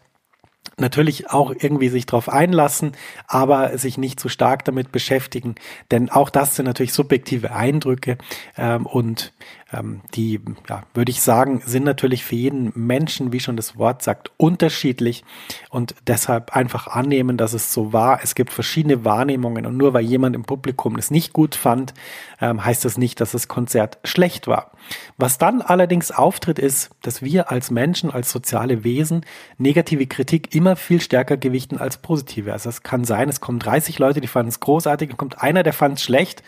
natürlich 0.80 1.30
auch 1.30 1.54
irgendwie 1.58 1.90
sich 1.90 2.06
darauf 2.06 2.30
einlassen, 2.30 2.94
aber 3.28 3.78
sich 3.78 3.98
nicht 3.98 4.20
zu 4.20 4.30
stark 4.30 4.66
damit 4.66 4.92
beschäftigen, 4.92 5.56
denn 5.92 6.10
auch 6.10 6.30
das 6.30 6.56
sind 6.56 6.66
natürlich 6.66 6.94
subjektive 6.94 7.52
Eindrücke 7.52 8.18
ähm, 8.58 8.86
und 8.86 9.34
ähm, 9.72 10.02
die, 10.16 10.40
ja, 10.68 10.84
würde 10.94 11.12
ich 11.12 11.22
sagen, 11.22 11.62
sind 11.66 11.84
natürlich 11.84 12.24
für 12.24 12.36
jeden 12.36 12.72
Menschen, 12.76 13.32
wie 13.32 13.40
schon 13.40 13.56
das 13.56 13.78
Wort 13.78 14.02
sagt, 14.02 14.32
unterschiedlich 14.38 15.24
und 15.70 15.96
deshalb 16.08 16.56
einfach 16.56 16.88
annehmen, 16.88 17.38
dass 17.38 17.54
es 17.54 17.72
so 17.72 17.94
war. 17.94 18.22
Es 18.24 18.36
gibt 18.36 18.52
verschiedene 18.52 19.06
Wahrnehmungen 19.06 19.66
und 19.66 19.78
nur 19.78 19.94
weil 19.94 20.06
jemand 20.06 20.36
im 20.36 20.44
Publikum 20.44 20.96
es 20.96 21.12
nicht 21.12 21.34
gut 21.34 21.56
fand, 21.56 21.94
ähm, 22.42 22.64
heißt 22.64 22.86
das 22.86 22.98
nicht, 22.98 23.22
dass 23.22 23.32
das 23.32 23.48
Konzert 23.48 24.00
schlecht 24.04 24.48
war. 24.48 24.72
Was 25.18 25.38
dann 25.38 25.62
allerdings 25.62 26.12
auftritt, 26.12 26.58
ist, 26.58 26.90
dass 27.02 27.22
wir 27.22 27.52
als 27.52 27.70
Menschen, 27.70 28.12
als 28.12 28.32
soziale 28.32 28.84
Wesen 28.84 29.26
negative 29.58 30.08
Kritik 30.08 30.56
immer 30.56 30.69
viel 30.76 31.02
stärker 31.02 31.38
gewichten 31.38 31.78
als 31.78 31.98
positive. 31.98 32.52
Also 32.54 32.70
es 32.70 32.84
kann 32.84 33.04
sein, 33.06 33.30
es 33.30 33.42
kommen 33.42 33.60
30 33.60 34.00
Leute, 34.00 34.22
die 34.22 34.28
fanden 34.28 34.50
es 34.50 34.60
großartig, 34.60 35.12
und 35.12 35.18
kommt 35.18 35.42
einer, 35.42 35.64
der 35.64 35.74
fand 35.74 35.98
es 35.98 36.04
schlecht 36.04 36.44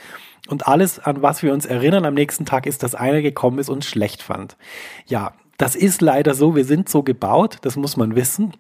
und 0.48 0.68
alles, 0.68 1.00
an 1.00 1.22
was 1.22 1.44
wir 1.44 1.54
uns 1.54 1.66
erinnern 1.66 2.06
am 2.06 2.14
nächsten 2.14 2.46
Tag, 2.46 2.66
ist, 2.66 2.84
dass 2.84 2.96
einer 2.96 3.22
gekommen 3.22 3.60
ist 3.60 3.70
und 3.70 3.86
schlecht 3.86 4.24
fand. 4.24 4.58
Ja, 5.06 5.34
das 5.58 5.76
ist 5.76 6.02
leider 6.02 6.34
so. 6.34 6.56
Wir 6.56 6.66
sind 6.66 6.90
so 6.90 7.04
gebaut. 7.04 7.58
Das 7.62 7.76
muss 7.76 7.96
man 7.96 8.16
wissen. 8.16 8.54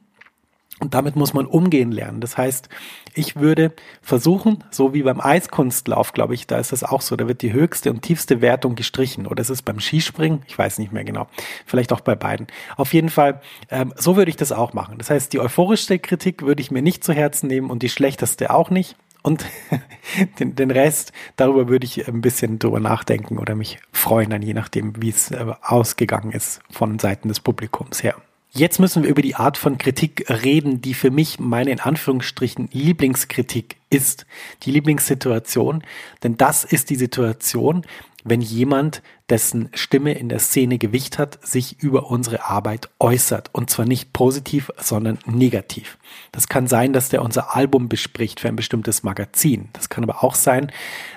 Und 0.82 0.96
damit 0.96 1.16
muss 1.16 1.36
man 1.36 1.46
umgehen 1.46 1.92
lernen. 1.92 2.22
Das 2.22 2.38
heißt, 2.38 2.68
ich 3.14 3.36
würde 3.36 3.72
versuchen, 4.02 4.64
so 4.72 4.96
wie 4.96 5.04
beim 5.04 5.22
Eiskunstlauf, 5.22 6.12
glaube 6.12 6.34
ich, 6.34 6.48
da 6.48 6.58
ist 6.58 6.72
das 6.72 6.84
auch 6.84 7.02
so, 7.02 7.16
da 7.16 7.28
wird 7.28 7.44
die 7.44 7.54
höchste 7.54 7.92
und 7.92 8.02
tiefste 8.02 8.42
Wertung 8.42 8.74
gestrichen. 8.74 9.28
Oder 9.28 9.42
ist 9.42 9.52
es 9.52 9.62
beim 9.62 9.80
Skispringen? 9.80 10.42
Ich 10.48 10.58
weiß 10.58 10.80
nicht 10.80 10.92
mehr 10.92 11.04
genau. 11.04 11.28
Vielleicht 11.68 11.94
auch 11.94 12.02
bei 12.02 12.16
beiden. 12.16 12.48
Auf 12.78 12.96
jeden 12.96 13.10
Fall, 13.10 13.42
ähm, 13.70 13.94
so 13.96 14.16
würde 14.18 14.30
ich 14.30 14.38
das 14.38 14.52
auch 14.52 14.74
machen. 14.74 14.98
Das 14.98 15.12
heißt, 15.12 15.32
die 15.34 15.40
euphorischste 15.40 16.00
Kritik 16.00 16.42
würde 16.42 16.62
ich 16.62 16.72
mir 16.72 16.82
nicht 16.82 17.04
zu 17.04 17.14
Herzen 17.14 17.46
nehmen 17.46 17.70
und 17.70 17.84
die 17.84 17.90
schlechteste 17.90 18.52
auch 18.52 18.72
nicht. 18.72 18.96
Und 19.22 19.46
den, 20.40 20.56
den 20.56 20.72
Rest, 20.72 21.14
darüber 21.36 21.70
würde 21.70 21.86
ich 21.86 22.08
ein 22.08 22.22
bisschen 22.22 22.58
drüber 22.58 22.80
nachdenken 22.80 23.38
oder 23.38 23.54
mich 23.54 23.78
freuen, 23.92 24.32
dann 24.32 24.42
je 24.42 24.56
nachdem, 24.56 25.00
wie 25.00 25.10
es 25.10 25.30
äh, 25.30 25.46
ausgegangen 25.62 26.32
ist 26.32 26.60
von 26.72 26.98
Seiten 26.98 27.28
des 27.28 27.40
Publikums 27.40 28.02
her. 28.02 28.16
Jetzt 28.54 28.80
müssen 28.80 29.04
wir 29.04 29.10
über 29.10 29.22
die 29.22 29.36
Art 29.36 29.58
von 29.58 29.78
Kritik 29.78 30.26
reden, 30.30 30.82
die 30.82 30.94
für 30.94 31.10
mich 31.10 31.40
meine 31.40 31.72
in 31.72 31.80
Anführungsstrichen 31.80 32.68
Lieblingskritik 32.74 33.78
ist. 33.90 34.26
Die 34.64 34.72
Lieblingssituation. 34.72 35.84
Denn 36.22 36.36
das 36.36 36.66
ist 36.66 36.90
die 36.90 36.98
Situation, 36.98 37.86
wenn 38.26 38.42
jemand, 38.42 39.02
dessen 39.32 39.70
Stimme 39.74 40.12
in 40.12 40.28
der 40.28 40.40
Szene 40.40 40.78
Gewicht 40.78 41.18
hat, 41.18 41.40
sich 41.42 41.82
über 41.82 42.12
unsere 42.12 42.44
Arbeit 42.50 42.90
äußert. 43.00 43.50
Und 43.54 43.70
zwar 43.70 43.86
nicht 43.86 44.12
positiv, 44.12 44.70
sondern 44.78 45.20
negativ. 45.26 45.98
Das 46.34 46.50
kann 46.50 46.68
sein, 46.68 46.92
dass 46.92 47.08
der 47.08 47.22
unser 47.22 47.56
Album 47.56 47.88
bespricht 47.88 48.42
für 48.42 48.50
ein 48.50 48.58
bestimmtes 48.58 49.04
Magazin. 49.04 49.70
Das 49.72 49.88
kann 49.88 50.04
aber 50.04 50.22
auch 50.22 50.36
sein, 50.36 50.70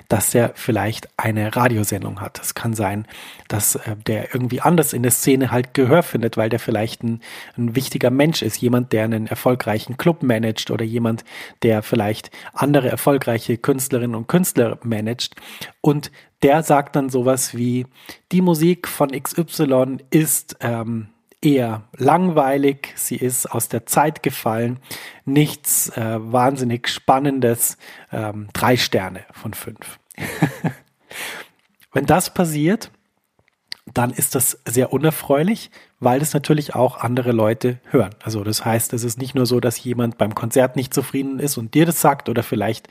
dass 0.07 0.31
der 0.31 0.53
vielleicht 0.55 1.09
eine 1.17 1.55
Radiosendung 1.57 2.21
hat. 2.21 2.39
Das 2.39 2.55
kann 2.55 2.73
sein, 2.73 3.05
dass 3.49 3.75
äh, 3.75 3.97
der 4.07 4.33
irgendwie 4.33 4.61
anders 4.61 4.93
in 4.93 5.03
der 5.03 5.11
Szene 5.11 5.51
halt 5.51 5.73
Gehör 5.73 6.01
findet, 6.01 6.37
weil 6.37 6.49
der 6.49 6.59
vielleicht 6.59 7.03
ein, 7.03 7.19
ein 7.57 7.75
wichtiger 7.75 8.11
Mensch 8.11 8.41
ist. 8.41 8.61
Jemand, 8.61 8.93
der 8.93 9.03
einen 9.03 9.27
erfolgreichen 9.27 9.97
Club 9.97 10.23
managt 10.23 10.71
oder 10.71 10.85
jemand, 10.85 11.25
der 11.63 11.83
vielleicht 11.83 12.31
andere 12.53 12.87
erfolgreiche 12.87 13.57
Künstlerinnen 13.57 14.15
und 14.15 14.27
Künstler 14.27 14.79
managt. 14.83 15.35
Und 15.81 16.11
der 16.45 16.63
sagt 16.63 16.95
dann 16.95 17.09
sowas 17.09 17.55
wie, 17.55 17.87
die 18.31 18.41
Musik 18.41 18.87
von 18.87 19.11
XY 19.11 19.97
ist 20.09 20.57
ähm, 20.61 21.09
eher 21.41 21.83
langweilig, 21.97 22.93
sie 22.95 23.15
ist 23.15 23.45
aus 23.47 23.69
der 23.69 23.85
Zeit 23.85 24.23
gefallen, 24.23 24.79
nichts 25.25 25.89
äh, 25.89 26.17
wahnsinnig 26.19 26.87
Spannendes, 26.87 27.77
ähm, 28.11 28.47
drei 28.53 28.77
Sterne 28.77 29.25
von 29.31 29.53
fünf. 29.53 29.99
Wenn 31.93 32.05
das 32.05 32.33
passiert, 32.33 32.91
dann 33.95 34.11
ist 34.11 34.35
das 34.35 34.59
sehr 34.65 34.91
unerfreulich, 34.93 35.71
weil 35.99 36.19
das 36.19 36.33
natürlich 36.33 36.75
auch 36.75 36.97
andere 36.97 37.31
Leute 37.31 37.79
hören. 37.85 38.13
Also 38.21 38.43
das 38.43 38.65
heißt, 38.65 38.93
es 38.93 39.03
ist 39.03 39.17
nicht 39.17 39.35
nur 39.35 39.45
so, 39.45 39.59
dass 39.59 39.81
jemand 39.81 40.17
beim 40.17 40.35
Konzert 40.35 40.75
nicht 40.75 40.93
zufrieden 40.93 41.39
ist 41.39 41.57
und 41.57 41.73
dir 41.73 41.85
das 41.85 42.01
sagt 42.01 42.27
oder 42.27 42.43
vielleicht 42.43 42.89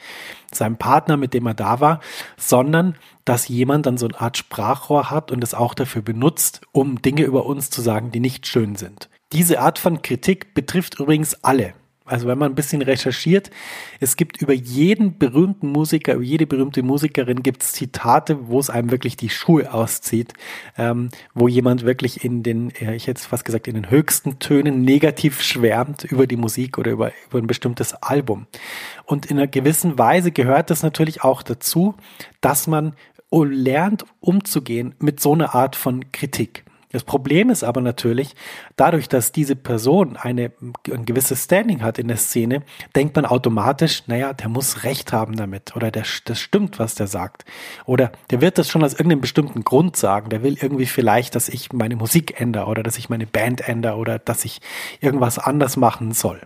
seinem 0.51 0.77
Partner, 0.77 1.17
mit 1.17 1.35
dem 1.35 1.47
er 1.47 1.55
da 1.55 1.81
war, 1.81 2.01
sondern 2.39 2.97
dass 3.27 3.49
jemand 3.49 3.85
dann 3.87 3.99
so 3.99 4.07
eine 4.07 4.21
Art 4.21 4.39
Sprachrohr 4.39 5.11
hat 5.11 5.31
und 5.31 5.45
es 5.45 5.53
auch 5.55 5.75
dafür 5.75 6.03
benutzt, 6.03 6.63
um 6.73 7.03
Dinge 7.03 7.23
über 7.25 7.45
uns 7.45 7.69
zu 7.69 7.83
sagen, 7.83 8.11
die 8.11 8.21
nicht 8.21 8.47
schön 8.47 8.75
sind. 8.75 9.11
Diese 9.33 9.61
Art 9.61 9.79
von 9.79 10.01
Kritik 10.01 10.55
betrifft 10.55 10.99
übrigens 10.99 11.45
alle. 11.45 11.75
Also 12.07 12.27
wenn 12.27 12.37
man 12.37 12.53
ein 12.53 12.55
bisschen 12.55 12.83
recherchiert, 12.83 13.51
es 13.99 14.17
gibt 14.17 14.43
über 14.43 14.53
jeden 14.53 15.17
berühmten 15.17 15.69
Musiker, 15.69 16.13
über 16.15 16.23
jede 16.23 16.47
berühmte 16.47 16.83
Musikerin 16.83 17.43
gibt 17.43 17.63
es 17.63 17.73
Zitate, 17.73 18.49
wo 18.49 18.61
es 18.61 18.69
einem 18.69 18.91
wirklich 18.91 19.17
die 19.17 19.31
Schuhe 19.31 19.73
auszieht, 19.73 20.35
ähm, 20.77 21.09
wo 21.33 21.49
jemand 21.49 21.85
wirklich 21.85 22.23
in 22.23 22.43
den, 22.43 22.73
ich 22.79 23.07
hätte 23.07 23.23
fast 23.23 23.47
gesagt, 23.47 23.69
in 23.69 23.75
den 23.75 23.91
höchsten 23.91 24.39
Tönen 24.39 24.83
negativ 24.83 25.41
schwärmt 25.41 26.05
über 26.05 26.27
die 26.27 26.37
Musik 26.37 26.77
oder 26.77 26.91
über, 26.91 27.13
über 27.31 27.39
ein 27.39 27.47
bestimmtes 27.47 27.95
Album. 27.95 28.49
Und 29.07 29.25
in 29.27 29.39
einer 29.39 29.47
gewissen 29.47 29.99
Weise 29.99 30.31
gehört 30.31 30.69
das 30.69 30.83
natürlich 30.83 31.25
auch 31.25 31.43
dazu, 31.43 31.95
dass 32.43 32.67
man 32.67 32.95
lernt 33.31 34.05
umzugehen 34.21 34.95
mit 34.99 35.21
so 35.21 35.33
einer 35.33 35.55
Art 35.55 35.75
von 35.75 36.13
Kritik. 36.13 36.65
Das 36.95 37.03
Problem 37.03 37.51
ist 37.51 37.65
aber 37.65 37.81
natürlich, 37.81 38.37
dadurch, 38.77 39.09
dass 39.09 39.33
diese 39.33 39.57
Person 39.57 40.17
eine, 40.17 40.53
ein 40.89 41.05
gewisses 41.05 41.43
Standing 41.43 41.83
hat 41.83 41.99
in 41.99 42.07
der 42.07 42.19
Szene, 42.19 42.63
denkt 42.95 43.17
man 43.17 43.27
automatisch, 43.27 44.05
naja, 44.07 44.33
der 44.33 44.49
muss 44.49 44.85
Recht 44.85 45.13
haben 45.13 45.35
damit 45.35 45.75
oder 45.75 45.91
der, 45.91 46.05
das 46.25 46.39
stimmt, 46.39 46.79
was 46.79 46.95
der 46.95 47.09
sagt. 47.09 47.45
Oder 47.85 48.13
der 48.31 48.41
wird 48.41 48.59
das 48.59 48.71
schon 48.71 48.85
aus 48.85 48.93
irgendeinem 48.93 49.23
bestimmten 49.23 49.65
Grund 49.65 49.97
sagen. 49.97 50.31
Der 50.31 50.45
will 50.45 50.57
irgendwie 50.57 50.87
vielleicht, 50.87 51.35
dass 51.35 51.49
ich 51.49 51.73
meine 51.73 51.97
Musik 51.97 52.41
ändere 52.41 52.67
oder 52.67 52.85
dass 52.85 52.97
ich 52.97 53.09
meine 53.09 53.27
Band 53.27 53.69
ändere 53.69 53.97
oder 53.97 54.21
dass 54.21 54.45
ich 54.45 54.61
irgendwas 55.01 55.41
anders 55.41 55.77
machen 55.77 56.13
soll 56.13 56.43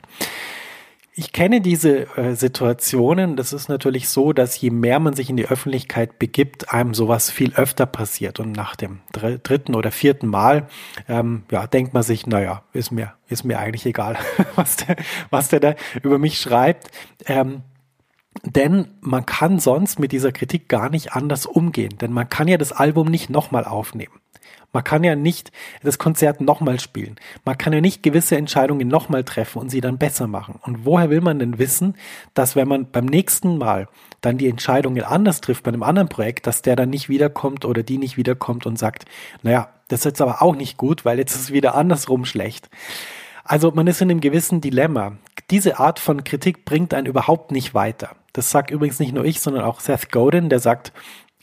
ich 1.19 1.33
kenne 1.33 1.61
diese 1.61 2.17
äh, 2.17 2.37
Situationen. 2.37 3.35
Das 3.35 3.53
ist 3.53 3.69
natürlich 3.69 4.09
so, 4.09 4.33
dass 4.33 4.61
je 4.61 4.71
mehr 4.71 5.01
man 5.01 5.15
sich 5.15 5.29
in 5.29 5.37
die 5.37 5.49
Öffentlichkeit 5.49 6.21
begibt, 6.21 6.73
einem 6.73 6.95
sowas 6.95 7.29
viel 7.29 7.55
öfter 7.55 7.87
passiert. 7.87 8.39
Und 8.39 8.53
nach 8.53 8.77
dem 8.77 9.01
dritten 9.13 9.75
oder 9.75 9.91
vierten 9.91 10.29
Mal, 10.29 10.69
ähm, 11.09 11.43
ja, 11.51 11.67
denkt 11.67 11.93
man 11.93 12.05
sich, 12.05 12.29
naja, 12.29 12.63
ist 12.73 12.93
mir, 12.93 13.15
ist 13.27 13.43
mir 13.43 13.59
eigentlich 13.59 13.85
egal, 13.85 14.17
was 14.55 14.77
der, 14.77 14.95
was 15.31 15.49
der 15.49 15.59
da 15.59 15.75
über 16.05 16.19
mich 16.19 16.39
schreibt. 16.39 16.89
Ähm, 17.27 17.63
denn 18.45 18.87
man 19.01 19.27
kann 19.27 19.59
sonst 19.59 19.99
mit 19.99 20.13
dieser 20.13 20.31
Kritik 20.31 20.69
gar 20.69 20.89
nicht 20.89 21.15
anders 21.15 21.47
umgehen. 21.47 21.99
Denn 22.01 22.13
man 22.13 22.29
kann 22.29 22.47
ja 22.47 22.59
das 22.59 22.71
Album 22.71 23.09
nicht 23.09 23.29
nochmal 23.29 23.65
aufnehmen. 23.65 24.21
Man 24.73 24.85
kann 24.85 25.03
ja 25.03 25.17
nicht 25.17 25.51
das 25.83 25.99
Konzert 25.99 26.41
nochmal 26.41 26.79
spielen. 26.79 27.17
Man 27.45 27.57
kann 27.57 27.73
ja 27.73 27.81
nicht 27.81 28.03
gewisse 28.03 28.37
Entscheidungen 28.37 28.87
nochmal 28.87 29.25
treffen 29.25 29.61
und 29.61 29.71
sie 29.71 29.81
dann 29.81 29.97
besser 29.97 30.27
machen. 30.27 30.61
Und 30.63 30.85
woher 30.85 31.09
will 31.09 31.23
man 31.23 31.39
denn 31.39 31.59
wissen, 31.59 31.95
dass 32.35 32.55
wenn 32.55 32.69
man 32.69 32.91
beim 32.91 33.07
nächsten 33.07 33.57
Mal 33.57 33.89
dann 34.21 34.37
die 34.37 34.49
Entscheidungen 34.49 35.03
anders 35.03 35.41
trifft 35.41 35.65
bei 35.65 35.69
einem 35.69 35.83
anderen 35.83 36.09
Projekt, 36.09 36.47
dass 36.47 36.61
der 36.63 36.77
dann 36.77 36.91
nicht 36.91 37.09
wiederkommt 37.09 37.65
oder 37.65 37.83
die 37.83 37.99
nicht 37.99 38.17
wiederkommt 38.17 38.67
und 38.67 38.79
sagt, 38.79 39.07
naja, 39.43 39.71
das 39.89 40.01
ist 40.01 40.05
jetzt 40.05 40.21
aber 40.21 40.43
auch 40.43 40.55
nicht 40.55 40.77
gut, 40.77 41.05
weil 41.05 41.19
jetzt 41.19 41.35
ist 41.35 41.43
es 41.43 41.53
wieder 41.53 41.75
andersrum 41.75 42.25
schlecht. 42.27 42.69
Also 43.45 43.71
man 43.71 43.87
ist 43.87 44.03
in 44.03 44.11
einem 44.11 44.21
gewissen 44.21 44.61
Dilemma. 44.61 45.17
Diese 45.51 45.79
Art 45.79 45.99
von 45.99 46.25
Kritik 46.25 46.67
bringt 46.67 46.93
einen 46.93 47.07
überhaupt 47.07 47.51
nicht 47.53 47.73
weiter. 47.73 48.17
Das 48.35 48.51
sagt 48.51 48.71
übrigens 48.71 49.01
nicht 49.01 49.15
nur 49.15 49.25
ich, 49.25 49.41
sondern 49.41 49.65
auch 49.65 49.81
Seth 49.81 50.13
Godin, 50.13 50.51
der 50.51 50.59
sagt, 50.59 50.93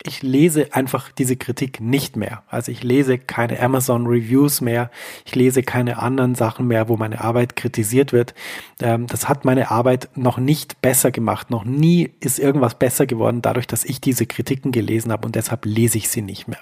ich 0.05 0.21
lese 0.21 0.73
einfach 0.73 1.11
diese 1.11 1.35
Kritik 1.35 1.81
nicht 1.81 2.15
mehr. 2.15 2.43
Also 2.47 2.71
ich 2.71 2.83
lese 2.83 3.17
keine 3.17 3.59
Amazon 3.59 4.05
Reviews 4.05 4.61
mehr, 4.61 4.91
ich 5.25 5.35
lese 5.35 5.63
keine 5.63 5.97
anderen 5.97 6.35
Sachen 6.35 6.67
mehr, 6.67 6.87
wo 6.87 6.97
meine 6.97 7.21
Arbeit 7.21 7.55
kritisiert 7.55 8.13
wird. 8.13 8.33
Ähm, 8.81 9.07
das 9.07 9.27
hat 9.27 9.45
meine 9.45 9.71
Arbeit 9.71 10.09
noch 10.15 10.37
nicht 10.37 10.81
besser 10.81 11.11
gemacht. 11.11 11.49
Noch 11.49 11.65
nie 11.65 12.11
ist 12.19 12.39
irgendwas 12.39 12.75
besser 12.75 13.05
geworden 13.05 13.41
dadurch, 13.41 13.67
dass 13.67 13.83
ich 13.83 13.99
diese 13.99 14.25
Kritiken 14.25 14.71
gelesen 14.71 15.11
habe 15.11 15.25
und 15.25 15.35
deshalb 15.35 15.65
lese 15.65 15.97
ich 15.97 16.09
sie 16.09 16.21
nicht 16.21 16.47
mehr. 16.47 16.61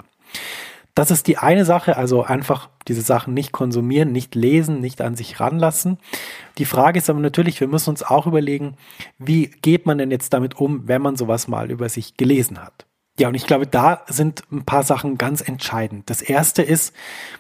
Das 0.96 1.10
ist 1.10 1.26
die 1.28 1.40
eine 1.40 1.66
Sache, 1.66 1.98
also 1.98 2.24
einfach 2.24 2.70
diese 2.88 3.02
Sachen 3.02 3.34
nicht 3.34 3.52
konsumieren, 3.52 4.12
nicht 4.12 4.36
lesen, 4.36 4.80
nicht 4.80 5.02
an 5.02 5.16
sich 5.16 5.40
ranlassen. 5.40 5.98
Die 6.60 6.66
Frage 6.66 7.00
ist 7.00 7.10
aber 7.10 7.20
natürlich, 7.20 7.60
wir 7.60 7.68
müssen 7.68 7.90
uns 7.90 8.04
auch 8.04 8.28
überlegen, 8.28 8.78
wie 9.18 9.48
geht 9.48 9.88
man 9.88 9.98
denn 9.98 10.12
jetzt 10.12 10.34
damit 10.34 10.60
um, 10.60 10.88
wenn 10.88 11.02
man 11.02 11.16
sowas 11.16 11.48
mal 11.48 11.72
über 11.72 11.90
sich 11.90 12.16
gelesen 12.16 12.62
hat? 12.62 12.86
Ja, 13.20 13.28
und 13.28 13.36
ich 13.36 13.46
glaube, 13.46 13.68
da 13.68 14.02
sind 14.08 14.42
ein 14.52 14.66
paar 14.66 14.82
Sachen 14.82 15.20
ganz 15.20 15.42
entscheidend. 15.42 16.10
Das 16.10 16.24
erste 16.24 16.64
ist, 16.64 16.96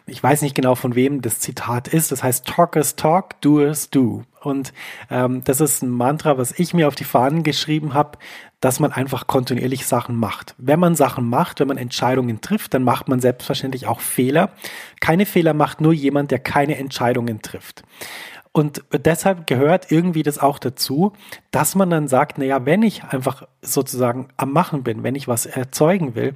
ich 0.06 0.22
weiß 0.22 0.44
nicht 0.44 0.54
genau 0.54 0.76
von 0.76 0.94
wem 0.94 1.24
das 1.24 1.40
Zitat 1.40 1.88
ist, 1.88 2.12
das 2.12 2.22
heißt 2.22 2.46
Talkers 2.46 2.96
talk, 2.96 3.42
doers 3.42 3.90
do. 3.90 4.24
Und 4.42 4.72
ähm, 5.10 5.44
das 5.44 5.62
ist 5.62 5.82
ein 5.82 5.90
Mantra, 5.90 6.38
was 6.38 6.60
ich 6.60 6.76
mir 6.76 6.88
auf 6.88 6.94
die 6.94 7.06
Fahnen 7.06 7.42
geschrieben 7.42 7.96
habe, 7.96 8.20
dass 8.60 8.80
man 8.80 8.92
einfach 8.92 9.26
kontinuierlich 9.26 9.88
Sachen 9.88 10.16
macht. 10.16 10.54
Wenn 10.60 10.80
man 10.80 10.94
Sachen 10.96 11.28
macht, 11.28 11.60
wenn 11.60 11.68
man 11.68 11.78
Entscheidungen 11.78 12.40
trifft, 12.42 12.76
dann 12.76 12.84
macht 12.84 13.08
man 13.08 13.20
selbstverständlich 13.20 13.88
auch 13.88 14.00
Fehler. 14.00 14.52
Keine 15.02 15.26
Fehler 15.26 15.56
macht 15.56 15.82
nur 15.82 15.94
jemand, 15.94 16.30
der 16.30 16.40
keine 16.40 16.78
Entscheidungen 16.78 17.42
trifft. 17.42 17.84
Und 18.56 18.84
deshalb 18.92 19.48
gehört 19.48 19.92
irgendwie 19.92 20.22
das 20.22 20.38
auch 20.38 20.60
dazu, 20.60 21.14
dass 21.50 21.74
man 21.74 21.90
dann 21.90 22.08
sagt, 22.08 22.38
naja, 22.38 22.68
wenn 22.68 22.84
ich 22.84 23.04
einfach 23.04 23.48
sozusagen 23.64 24.28
am 24.38 24.52
Machen 24.52 24.84
bin, 24.84 25.02
wenn 25.02 25.16
ich 25.16 25.28
was 25.28 25.48
erzeugen 25.48 26.14
will, 26.14 26.36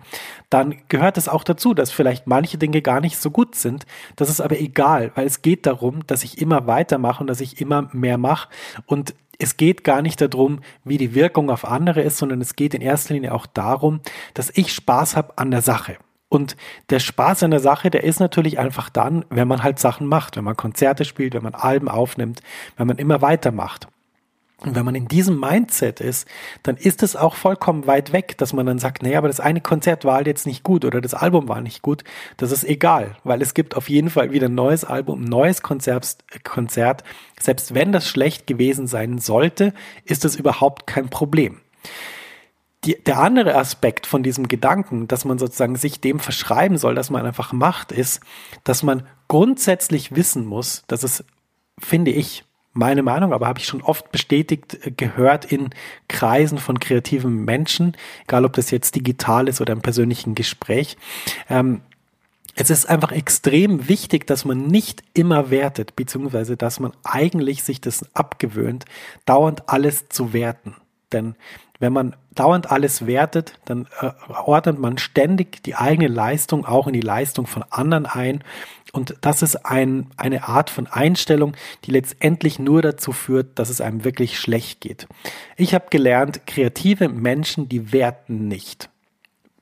dann 0.49 0.77
gehört 0.89 1.19
es 1.19 1.29
auch 1.29 1.43
dazu, 1.43 1.75
dass 1.75 1.91
vielleicht 1.91 2.25
manche 2.25 2.57
Dinge 2.57 2.81
gar 2.81 3.01
nicht 3.01 3.19
so 3.19 3.29
gut 3.29 3.53
sind. 3.53 3.85
Das 4.15 4.31
ist 4.31 4.41
aber 4.41 4.59
egal, 4.59 5.11
weil 5.13 5.27
es 5.27 5.43
geht 5.43 5.67
darum, 5.67 6.07
dass 6.07 6.23
ich 6.23 6.41
immer 6.41 6.65
weitermache 6.65 7.21
und 7.21 7.27
dass 7.27 7.39
ich 7.39 7.61
immer 7.61 7.87
mehr 7.93 8.17
mache. 8.17 8.49
Und 8.87 9.13
es 9.37 9.55
geht 9.55 9.83
gar 9.83 10.01
nicht 10.01 10.19
darum, 10.19 10.61
wie 10.83 10.97
die 10.97 11.13
Wirkung 11.13 11.51
auf 11.51 11.65
andere 11.65 12.01
ist, 12.01 12.17
sondern 12.17 12.41
es 12.41 12.55
geht 12.55 12.73
in 12.73 12.81
erster 12.81 13.13
Linie 13.13 13.31
auch 13.35 13.45
darum, 13.45 13.99
dass 14.33 14.51
ich 14.55 14.73
Spaß 14.73 15.15
habe 15.15 15.37
an 15.37 15.51
der 15.51 15.61
Sache. 15.61 15.97
Und 16.29 16.57
der 16.89 16.99
Spaß 16.99 17.43
an 17.43 17.51
der 17.51 17.59
Sache, 17.59 17.89
der 17.89 18.03
ist 18.03 18.19
natürlich 18.19 18.59
einfach 18.59 18.89
dann, 18.89 19.25
wenn 19.29 19.47
man 19.47 19.63
halt 19.63 19.79
Sachen 19.79 20.07
macht, 20.07 20.35
wenn 20.35 20.43
man 20.43 20.57
Konzerte 20.57 21.05
spielt, 21.05 21.33
wenn 21.33 21.43
man 21.43 21.55
Alben 21.55 21.87
aufnimmt, 21.87 22.41
wenn 22.75 22.87
man 22.87 22.97
immer 22.97 23.21
weitermacht. 23.21 23.87
Und 24.59 24.75
wenn 24.75 24.85
man 24.85 24.95
in 24.95 25.07
diesem 25.07 25.39
Mindset 25.39 26.01
ist, 26.01 26.27
dann 26.63 26.77
ist 26.77 27.03
es 27.03 27.15
auch 27.15 27.35
vollkommen 27.35 27.85
weit 27.85 28.11
weg, 28.11 28.39
dass 28.39 28.53
man 28.53 28.65
dann 28.65 28.79
sagt, 28.79 29.03
naja, 29.03 29.19
aber 29.19 29.27
das 29.27 29.39
eine 29.39 29.61
Konzert 29.61 30.03
war 30.03 30.15
halt 30.15 30.25
jetzt 30.25 30.47
nicht 30.47 30.63
gut 30.63 30.83
oder 30.83 30.99
das 30.99 31.13
Album 31.13 31.47
war 31.47 31.61
nicht 31.61 31.83
gut. 31.83 32.03
Das 32.37 32.51
ist 32.51 32.63
egal, 32.63 33.15
weil 33.23 33.43
es 33.43 33.53
gibt 33.53 33.77
auf 33.77 33.87
jeden 33.87 34.09
Fall 34.09 34.31
wieder 34.31 34.47
ein 34.47 34.55
neues 34.55 34.83
Album, 34.83 35.21
ein 35.21 35.29
neues 35.29 35.61
Konzert, 35.61 36.17
Konzert. 36.43 37.03
Selbst 37.39 37.75
wenn 37.75 37.91
das 37.91 38.07
schlecht 38.07 38.47
gewesen 38.47 38.87
sein 38.87 39.19
sollte, 39.19 39.73
ist 40.05 40.25
es 40.25 40.35
überhaupt 40.35 40.87
kein 40.87 41.09
Problem 41.09 41.61
die, 42.83 43.01
der 43.03 43.19
andere 43.19 43.55
Aspekt 43.55 44.05
von 44.05 44.23
diesem 44.23 44.47
Gedanken, 44.47 45.07
dass 45.07 45.25
man 45.25 45.39
sozusagen 45.39 45.75
sich 45.75 45.99
dem 45.99 46.19
verschreiben 46.19 46.77
soll, 46.77 46.95
dass 46.95 47.09
man 47.09 47.25
einfach 47.25 47.51
macht, 47.51 47.91
ist, 47.91 48.21
dass 48.63 48.83
man 48.83 49.03
grundsätzlich 49.27 50.15
wissen 50.15 50.45
muss, 50.45 50.83
dass 50.87 51.03
es, 51.03 51.23
finde 51.79 52.11
ich, 52.11 52.43
meine 52.77 53.01
Meinung, 53.01 53.33
aber 53.33 53.47
habe 53.47 53.59
ich 53.59 53.65
schon 53.65 53.81
oft 53.81 54.11
bestätigt 54.11 54.85
äh, 54.85 54.91
gehört 54.91 55.51
in 55.51 55.71
Kreisen 56.07 56.59
von 56.59 56.79
kreativen 56.79 57.43
Menschen, 57.43 57.97
egal 58.23 58.45
ob 58.45 58.53
das 58.53 58.71
jetzt 58.71 58.95
digital 58.95 59.47
ist 59.47 59.59
oder 59.59 59.73
im 59.73 59.81
persönlichen 59.81 60.35
Gespräch. 60.35 60.95
Ähm, 61.49 61.81
es 62.55 62.69
ist 62.69 62.87
einfach 62.87 63.11
extrem 63.11 63.87
wichtig, 63.87 64.25
dass 64.25 64.45
man 64.45 64.65
nicht 64.65 65.03
immer 65.13 65.51
wertet, 65.51 65.95
beziehungsweise 65.95 66.57
dass 66.57 66.79
man 66.79 66.91
eigentlich 67.03 67.63
sich 67.63 67.81
das 67.81 68.15
abgewöhnt, 68.15 68.85
dauernd 69.25 69.69
alles 69.69 70.09
zu 70.09 70.33
werten. 70.33 70.75
Denn 71.11 71.35
wenn 71.79 71.93
man 71.93 72.15
dauernd 72.33 72.71
alles 72.71 73.05
wertet, 73.05 73.53
dann 73.65 73.87
äh, 74.01 74.11
ordnet 74.29 74.79
man 74.79 74.97
ständig 74.97 75.63
die 75.63 75.75
eigene 75.75 76.07
Leistung 76.07 76.65
auch 76.65 76.87
in 76.87 76.93
die 76.93 77.01
Leistung 77.01 77.47
von 77.47 77.63
anderen 77.69 78.05
ein. 78.05 78.43
Und 78.93 79.15
das 79.21 79.41
ist 79.41 79.65
ein, 79.65 80.07
eine 80.17 80.47
Art 80.47 80.69
von 80.69 80.87
Einstellung, 80.87 81.55
die 81.85 81.91
letztendlich 81.91 82.59
nur 82.59 82.81
dazu 82.81 83.11
führt, 83.11 83.59
dass 83.59 83.69
es 83.69 83.81
einem 83.81 84.03
wirklich 84.03 84.39
schlecht 84.39 84.81
geht. 84.81 85.07
Ich 85.55 85.73
habe 85.73 85.87
gelernt, 85.89 86.47
kreative 86.47 87.09
Menschen, 87.09 87.69
die 87.69 87.91
werten 87.91 88.47
nicht. 88.47 88.89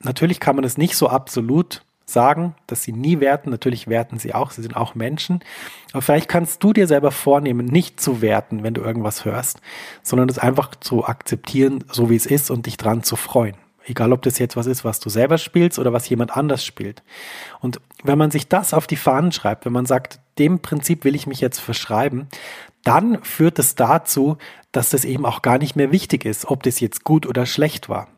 Natürlich 0.00 0.40
kann 0.40 0.56
man 0.56 0.64
es 0.64 0.78
nicht 0.78 0.96
so 0.96 1.08
absolut 1.08 1.82
sagen, 2.06 2.54
dass 2.68 2.84
sie 2.84 2.92
nie 2.92 3.20
werten. 3.20 3.50
Natürlich 3.50 3.88
werten 3.88 4.18
sie 4.18 4.32
auch, 4.32 4.52
sie 4.52 4.62
sind 4.62 4.76
auch 4.76 4.94
Menschen. 4.94 5.40
Aber 5.92 6.02
vielleicht 6.02 6.28
kannst 6.28 6.62
du 6.62 6.72
dir 6.72 6.86
selber 6.86 7.10
vornehmen, 7.10 7.66
nicht 7.66 8.00
zu 8.00 8.22
werten, 8.22 8.62
wenn 8.62 8.74
du 8.74 8.80
irgendwas 8.82 9.24
hörst, 9.24 9.60
sondern 10.02 10.28
es 10.28 10.38
einfach 10.38 10.74
zu 10.76 11.04
akzeptieren, 11.04 11.84
so 11.90 12.08
wie 12.08 12.16
es 12.16 12.26
ist 12.26 12.50
und 12.50 12.66
dich 12.66 12.76
dran 12.76 13.02
zu 13.02 13.16
freuen. 13.16 13.56
Egal, 13.84 14.12
ob 14.12 14.22
das 14.22 14.38
jetzt 14.38 14.56
was 14.56 14.66
ist, 14.66 14.84
was 14.84 14.98
du 14.98 15.08
selber 15.08 15.38
spielst 15.38 15.78
oder 15.78 15.92
was 15.92 16.08
jemand 16.08 16.36
anders 16.36 16.64
spielt. 16.64 17.02
Und 17.60 17.80
wenn 18.02 18.18
man 18.18 18.30
sich 18.30 18.48
das 18.48 18.74
auf 18.74 18.86
die 18.86 18.96
Fahnen 18.96 19.30
schreibt, 19.30 19.64
wenn 19.64 19.72
man 19.72 19.86
sagt, 19.86 20.20
dem 20.38 20.60
Prinzip 20.60 21.04
will 21.04 21.14
ich 21.14 21.26
mich 21.26 21.40
jetzt 21.40 21.60
verschreiben, 21.60 22.28
dann 22.82 23.22
führt 23.22 23.58
es 23.58 23.74
dazu, 23.74 24.38
dass 24.72 24.90
das 24.90 25.04
eben 25.04 25.24
auch 25.24 25.42
gar 25.42 25.58
nicht 25.58 25.76
mehr 25.76 25.92
wichtig 25.92 26.24
ist, 26.24 26.46
ob 26.46 26.62
das 26.62 26.80
jetzt 26.80 27.04
gut 27.04 27.26
oder 27.26 27.46
schlecht 27.46 27.88
war. 27.88 28.08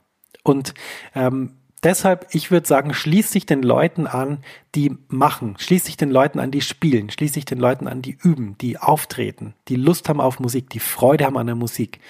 Und 0.43 0.75
ähm, 1.15 1.53
deshalb, 1.85 2.27
ich 2.33 2.51
würde 2.51 2.67
sagen, 2.67 2.95
schließ 2.95 3.31
dich 3.31 3.47
den 3.47 3.63
Leuten 3.63 4.07
an, 4.07 4.39
die 4.75 4.97
machen, 5.09 5.57
schließ 5.59 5.85
dich 5.85 5.97
den 5.97 6.11
Leuten 6.11 6.39
an, 6.39 6.51
die 6.51 6.61
spielen, 6.61 7.11
schließ 7.11 7.33
dich 7.33 7.45
den 7.45 7.59
Leuten 7.59 7.89
an, 7.89 8.03
die 8.03 8.17
üben, 8.23 8.57
die 8.59 8.79
auftreten, 8.79 9.55
die 9.69 9.77
Lust 9.77 10.09
haben 10.09 10.21
auf 10.21 10.41
Musik, 10.41 10.71
die 10.71 10.81
Freude 10.81 11.25
haben 11.25 11.39
an 11.39 11.47
der 11.47 11.57
Musik. 11.57 12.01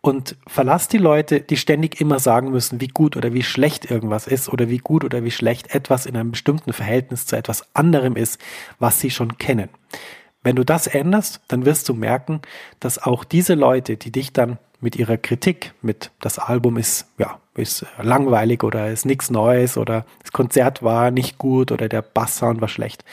Und 0.00 0.36
verlass 0.46 0.86
die 0.86 0.98
Leute, 0.98 1.40
die 1.40 1.56
ständig 1.56 2.00
immer 2.00 2.20
sagen 2.20 2.52
müssen, 2.52 2.80
wie 2.80 2.86
gut 2.86 3.16
oder 3.16 3.34
wie 3.34 3.42
schlecht 3.42 3.90
irgendwas 3.90 4.28
ist 4.28 4.48
oder 4.48 4.68
wie 4.68 4.78
gut 4.78 5.04
oder 5.04 5.24
wie 5.24 5.32
schlecht 5.32 5.74
etwas 5.74 6.06
in 6.06 6.16
einem 6.16 6.30
bestimmten 6.30 6.72
Verhältnis 6.72 7.26
zu 7.26 7.34
etwas 7.34 7.74
anderem 7.74 8.14
ist, 8.14 8.40
was 8.78 9.00
sie 9.00 9.10
schon 9.10 9.36
kennen. 9.36 9.68
Wenn 10.46 10.54
du 10.54 10.64
das 10.64 10.86
änderst, 10.86 11.40
dann 11.48 11.64
wirst 11.64 11.88
du 11.88 11.94
merken, 11.94 12.40
dass 12.78 13.02
auch 13.02 13.24
diese 13.24 13.54
Leute, 13.54 13.96
die 13.96 14.12
dich 14.12 14.32
dann 14.32 14.58
mit 14.80 14.94
ihrer 14.94 15.16
Kritik, 15.16 15.74
mit 15.82 16.12
das 16.20 16.38
Album 16.38 16.76
ist, 16.76 17.08
ja, 17.18 17.40
ist 17.56 17.84
langweilig 18.00 18.62
oder 18.62 18.92
ist 18.92 19.06
nichts 19.06 19.28
Neues 19.28 19.76
oder 19.76 20.06
das 20.22 20.30
Konzert 20.30 20.84
war 20.84 21.10
nicht 21.10 21.36
gut 21.38 21.72
oder 21.72 21.88
der 21.88 22.00
Basssound 22.00 22.60
war 22.60 22.68
schlecht, 22.68 23.04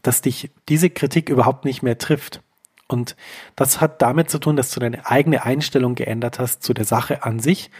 dass 0.00 0.22
dich 0.22 0.50
diese 0.70 0.88
Kritik 0.88 1.28
überhaupt 1.28 1.66
nicht 1.66 1.82
mehr 1.82 1.98
trifft. 1.98 2.40
Und 2.88 3.16
das 3.54 3.82
hat 3.82 4.00
damit 4.00 4.30
zu 4.30 4.38
tun, 4.38 4.56
dass 4.56 4.70
du 4.70 4.80
deine 4.80 5.04
eigene 5.04 5.44
Einstellung 5.44 5.94
geändert 5.94 6.38
hast 6.38 6.62
zu 6.62 6.72
der 6.72 6.86
Sache 6.86 7.22
an 7.22 7.38
sich 7.38 7.70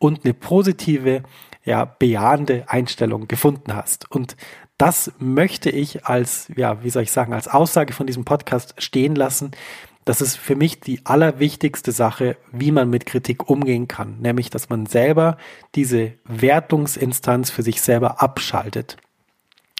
und 0.00 0.24
eine 0.24 0.34
positive, 0.34 1.22
ja, 1.64 1.84
bejahende 1.84 2.64
Einstellung 2.68 3.28
gefunden 3.28 3.74
hast. 3.74 4.10
Und 4.10 4.36
das 4.78 5.12
möchte 5.18 5.70
ich 5.70 6.06
als, 6.06 6.50
ja, 6.56 6.82
wie 6.82 6.90
soll 6.90 7.02
ich 7.02 7.12
sagen, 7.12 7.32
als 7.32 7.48
Aussage 7.48 7.92
von 7.92 8.06
diesem 8.06 8.24
Podcast 8.24 8.74
stehen 8.78 9.14
lassen. 9.14 9.50
Das 10.06 10.22
ist 10.22 10.36
für 10.36 10.56
mich 10.56 10.80
die 10.80 11.04
allerwichtigste 11.04 11.92
Sache, 11.92 12.36
wie 12.50 12.72
man 12.72 12.88
mit 12.88 13.04
Kritik 13.04 13.50
umgehen 13.50 13.88
kann. 13.88 14.18
Nämlich, 14.20 14.48
dass 14.48 14.70
man 14.70 14.86
selber 14.86 15.36
diese 15.74 16.14
Wertungsinstanz 16.24 17.50
für 17.50 17.62
sich 17.62 17.82
selber 17.82 18.22
abschaltet 18.22 18.96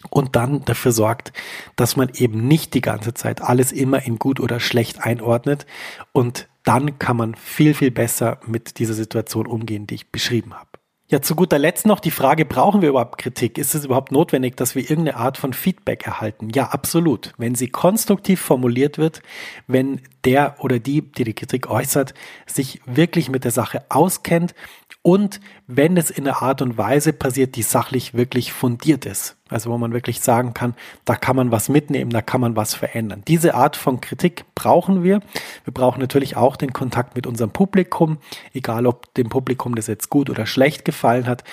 und 0.08 0.36
dann 0.36 0.64
dafür 0.64 0.92
sorgt, 0.92 1.32
dass 1.76 1.96
man 1.96 2.10
eben 2.14 2.46
nicht 2.46 2.74
die 2.74 2.80
ganze 2.80 3.12
Zeit 3.12 3.42
alles 3.42 3.72
immer 3.72 4.06
in 4.06 4.18
gut 4.18 4.40
oder 4.40 4.60
schlecht 4.60 5.02
einordnet 5.02 5.66
und 6.12 6.48
dann 6.64 6.98
kann 6.98 7.16
man 7.16 7.34
viel, 7.34 7.74
viel 7.74 7.90
besser 7.90 8.38
mit 8.46 8.78
dieser 8.78 8.94
Situation 8.94 9.46
umgehen, 9.46 9.86
die 9.86 9.94
ich 9.96 10.10
beschrieben 10.10 10.54
habe. 10.54 10.69
Ja, 11.10 11.20
zu 11.20 11.34
guter 11.34 11.58
Letzt 11.58 11.86
noch 11.86 11.98
die 11.98 12.12
Frage, 12.12 12.44
brauchen 12.44 12.82
wir 12.82 12.90
überhaupt 12.90 13.18
Kritik? 13.18 13.58
Ist 13.58 13.74
es 13.74 13.84
überhaupt 13.84 14.12
notwendig, 14.12 14.56
dass 14.56 14.76
wir 14.76 14.82
irgendeine 14.82 15.16
Art 15.16 15.38
von 15.38 15.52
Feedback 15.52 16.06
erhalten? 16.06 16.50
Ja, 16.54 16.68
absolut. 16.68 17.32
Wenn 17.36 17.56
sie 17.56 17.66
konstruktiv 17.66 18.40
formuliert 18.40 18.96
wird, 18.96 19.20
wenn 19.66 20.02
der 20.24 20.56
oder 20.58 20.78
die, 20.78 21.02
die 21.02 21.24
die 21.24 21.34
Kritik 21.34 21.68
äußert, 21.68 22.14
sich 22.46 22.80
wirklich 22.86 23.30
mit 23.30 23.44
der 23.44 23.50
Sache 23.50 23.84
auskennt 23.88 24.54
und 25.02 25.40
wenn 25.66 25.96
es 25.96 26.10
in 26.10 26.28
einer 26.28 26.42
Art 26.42 26.60
und 26.60 26.76
Weise 26.76 27.14
passiert, 27.14 27.56
die 27.56 27.62
sachlich 27.62 28.12
wirklich 28.12 28.52
fundiert 28.52 29.06
ist. 29.06 29.36
Also 29.48 29.70
wo 29.70 29.78
man 29.78 29.92
wirklich 29.92 30.20
sagen 30.20 30.52
kann, 30.52 30.74
da 31.06 31.16
kann 31.16 31.36
man 31.36 31.50
was 31.50 31.70
mitnehmen, 31.70 32.10
da 32.10 32.20
kann 32.20 32.40
man 32.40 32.54
was 32.54 32.74
verändern. 32.74 33.22
Diese 33.26 33.54
Art 33.54 33.76
von 33.76 34.00
Kritik 34.00 34.44
brauchen 34.54 35.02
wir. 35.02 35.20
Wir 35.64 35.72
brauchen 35.72 36.00
natürlich 36.00 36.36
auch 36.36 36.56
den 36.56 36.74
Kontakt 36.74 37.16
mit 37.16 37.26
unserem 37.26 37.50
Publikum, 37.50 38.18
egal 38.52 38.86
ob 38.86 39.12
dem 39.14 39.30
Publikum 39.30 39.74
das 39.74 39.86
jetzt 39.86 40.10
gut 40.10 40.28
oder 40.28 40.44
schlecht 40.44 40.84
gefallen 40.84 41.26
hat. 41.26 41.44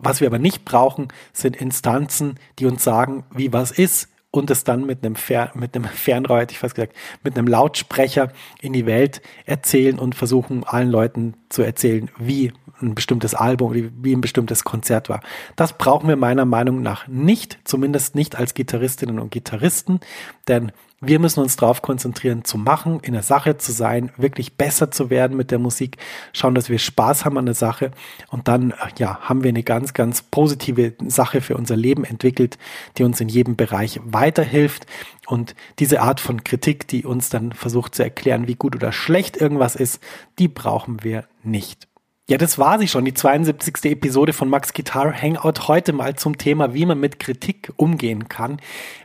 Was 0.00 0.20
wir 0.20 0.28
aber 0.28 0.38
nicht 0.38 0.64
brauchen, 0.64 1.08
sind 1.32 1.56
Instanzen, 1.56 2.38
die 2.58 2.66
uns 2.66 2.84
sagen, 2.84 3.24
wie 3.34 3.52
was 3.52 3.72
ist, 3.72 4.08
und 4.32 4.50
es 4.50 4.64
dann 4.64 4.84
mit 4.84 5.04
einem, 5.04 5.14
Fer 5.14 5.52
mit 5.54 5.76
einem 5.76 5.84
Fernrohr, 5.84 6.40
hätte 6.40 6.52
ich 6.52 6.58
fast 6.58 6.74
gesagt, 6.74 6.96
mit 7.22 7.38
einem 7.38 7.46
Lautsprecher 7.46 8.32
in 8.60 8.72
die 8.72 8.86
Welt 8.86 9.22
erzählen 9.44 9.98
und 9.98 10.14
versuchen 10.14 10.64
allen 10.64 10.90
Leuten 10.90 11.34
zu 11.50 11.62
erzählen, 11.62 12.10
wie 12.18 12.52
ein 12.80 12.94
bestimmtes 12.94 13.34
Album 13.34 13.70
oder 13.70 13.80
wie 14.00 14.16
ein 14.16 14.22
bestimmtes 14.22 14.64
Konzert 14.64 15.08
war. 15.08 15.20
Das 15.54 15.76
brauchen 15.76 16.08
wir 16.08 16.16
meiner 16.16 16.46
Meinung 16.46 16.82
nach 16.82 17.06
nicht, 17.06 17.58
zumindest 17.64 18.14
nicht 18.14 18.36
als 18.36 18.54
Gitarristinnen 18.54 19.20
und 19.20 19.30
Gitarristen, 19.30 20.00
denn 20.48 20.72
wir 21.04 21.18
müssen 21.18 21.40
uns 21.40 21.56
darauf 21.56 21.82
konzentrieren, 21.82 22.44
zu 22.44 22.56
machen, 22.56 23.00
in 23.00 23.12
der 23.12 23.24
Sache 23.24 23.58
zu 23.58 23.72
sein, 23.72 24.12
wirklich 24.16 24.56
besser 24.56 24.92
zu 24.92 25.10
werden 25.10 25.36
mit 25.36 25.50
der 25.50 25.58
Musik, 25.58 25.96
schauen, 26.32 26.54
dass 26.54 26.70
wir 26.70 26.78
Spaß 26.78 27.24
haben 27.24 27.38
an 27.38 27.46
der 27.46 27.56
Sache 27.56 27.90
und 28.30 28.46
dann 28.46 28.72
ja, 28.98 29.18
haben 29.20 29.42
wir 29.42 29.48
eine 29.48 29.64
ganz, 29.64 29.94
ganz 29.94 30.22
positive 30.22 30.94
Sache 31.06 31.40
für 31.40 31.56
unser 31.56 31.76
Leben 31.76 32.04
entwickelt, 32.04 32.56
die 32.96 33.02
uns 33.02 33.20
in 33.20 33.28
jedem 33.28 33.56
Bereich 33.56 34.00
weiterhilft. 34.04 34.86
Und 35.26 35.56
diese 35.80 36.02
Art 36.02 36.20
von 36.20 36.44
Kritik, 36.44 36.86
die 36.86 37.04
uns 37.04 37.30
dann 37.30 37.52
versucht 37.52 37.96
zu 37.96 38.04
erklären, 38.04 38.46
wie 38.46 38.54
gut 38.54 38.76
oder 38.76 38.92
schlecht 38.92 39.36
irgendwas 39.36 39.74
ist, 39.74 40.00
die 40.38 40.48
brauchen 40.48 41.02
wir 41.02 41.24
nicht. 41.42 41.88
Ja, 42.28 42.38
das 42.38 42.56
war 42.56 42.78
sie 42.78 42.86
schon, 42.86 43.04
die 43.04 43.14
72. 43.14 43.84
Episode 43.84 44.32
von 44.32 44.48
Max 44.48 44.72
Guitar 44.72 45.12
Hangout. 45.12 45.66
Heute 45.66 45.92
mal 45.92 46.14
zum 46.14 46.38
Thema, 46.38 46.72
wie 46.72 46.86
man 46.86 47.00
mit 47.00 47.18
Kritik 47.18 47.72
umgehen 47.76 48.28
kann. 48.28 48.58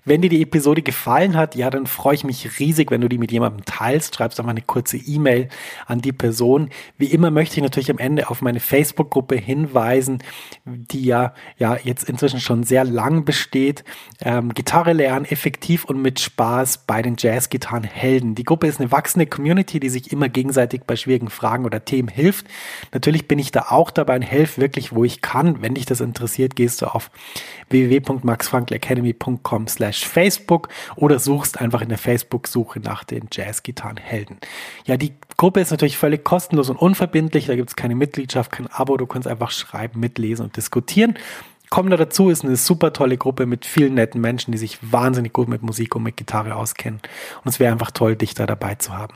Wenn 0.07 0.21
dir 0.21 0.29
die 0.29 0.41
Episode 0.41 0.81
gefallen 0.81 1.35
hat, 1.35 1.55
ja, 1.55 1.69
dann 1.69 1.85
freue 1.85 2.15
ich 2.15 2.23
mich 2.23 2.59
riesig, 2.59 2.91
wenn 2.91 3.01
du 3.01 3.09
die 3.09 3.17
mit 3.17 3.29
jemandem 3.29 3.65
teilst. 3.65 4.15
Schreibst 4.15 4.39
einfach 4.39 4.51
eine 4.51 4.61
kurze 4.61 4.95
E-Mail 4.95 5.49
an 5.85 5.99
die 5.99 6.13
Person. 6.13 6.69
Wie 6.97 7.07
immer 7.07 7.29
möchte 7.29 7.57
ich 7.57 7.61
natürlich 7.61 7.91
am 7.91 7.97
Ende 7.97 8.29
auf 8.29 8.41
meine 8.41 8.61
Facebook-Gruppe 8.61 9.35
hinweisen, 9.35 10.23
die 10.63 11.03
ja, 11.03 11.33
ja 11.57 11.77
jetzt 11.83 12.07
inzwischen 12.07 12.39
schon 12.39 12.63
sehr 12.63 12.85
lang 12.85 13.25
besteht. 13.25 13.83
Ähm, 14.21 14.53
Gitarre 14.53 14.93
lernen, 14.93 15.25
effektiv 15.25 15.83
und 15.83 16.01
mit 16.01 16.21
Spaß 16.21 16.85
bei 16.87 17.01
den 17.01 17.15
Jazz-Gitarren-Helden. 17.17 18.33
Die 18.33 18.45
Gruppe 18.45 18.67
ist 18.67 18.79
eine 18.79 18.93
wachsende 18.93 19.25
Community, 19.25 19.81
die 19.81 19.89
sich 19.89 20.13
immer 20.13 20.29
gegenseitig 20.29 20.83
bei 20.87 20.95
schwierigen 20.95 21.29
Fragen 21.29 21.65
oder 21.65 21.83
Themen 21.83 22.07
hilft. 22.07 22.47
Natürlich 22.93 23.27
bin 23.27 23.39
ich 23.39 23.51
da 23.51 23.65
auch 23.71 23.91
dabei 23.91 24.15
und 24.15 24.21
helfe 24.21 24.61
wirklich, 24.61 24.95
wo 24.95 25.03
ich 25.03 25.21
kann. 25.21 25.61
Wenn 25.61 25.73
dich 25.73 25.85
das 25.85 25.99
interessiert, 25.99 26.55
gehst 26.55 26.81
du 26.81 26.85
auf 26.85 27.11
www.maxfrankelacademy.com 27.69 29.67
slash 29.97 30.07
Facebook 30.07 30.69
oder 30.95 31.19
suchst 31.19 31.59
einfach 31.59 31.81
in 31.81 31.89
der 31.89 31.97
Facebook-Suche 31.97 32.79
nach 32.79 33.03
den 33.03 33.27
Jazz-Gitarren-Helden. 33.31 34.37
Ja, 34.85 34.97
die 34.97 35.13
Gruppe 35.37 35.61
ist 35.61 35.71
natürlich 35.71 35.97
völlig 35.97 36.23
kostenlos 36.23 36.69
und 36.69 36.77
unverbindlich. 36.77 37.47
Da 37.47 37.55
gibt 37.55 37.69
es 37.69 37.75
keine 37.75 37.95
Mitgliedschaft, 37.95 38.51
kein 38.51 38.67
Abo. 38.67 38.97
Du 38.97 39.05
kannst 39.05 39.27
einfach 39.27 39.51
schreiben, 39.51 39.99
mitlesen 39.99 40.45
und 40.45 40.57
diskutieren. 40.57 41.17
Komm 41.69 41.89
da 41.89 41.97
dazu, 41.97 42.29
ist 42.29 42.45
eine 42.45 42.55
super 42.55 42.93
tolle 42.93 43.17
Gruppe 43.17 43.45
mit 43.45 43.65
vielen 43.65 43.95
netten 43.95 44.21
Menschen, 44.21 44.53
die 44.53 44.57
sich 44.57 44.79
wahnsinnig 44.81 45.33
gut 45.33 45.49
mit 45.49 45.63
Musik 45.63 45.95
und 45.95 46.03
mit 46.03 46.15
Gitarre 46.15 46.55
auskennen. 46.55 47.01
Und 47.43 47.49
es 47.49 47.59
wäre 47.59 47.73
einfach 47.73 47.91
toll, 47.91 48.15
dich 48.15 48.33
da 48.33 48.45
dabei 48.45 48.75
zu 48.75 48.93
haben. 48.93 49.15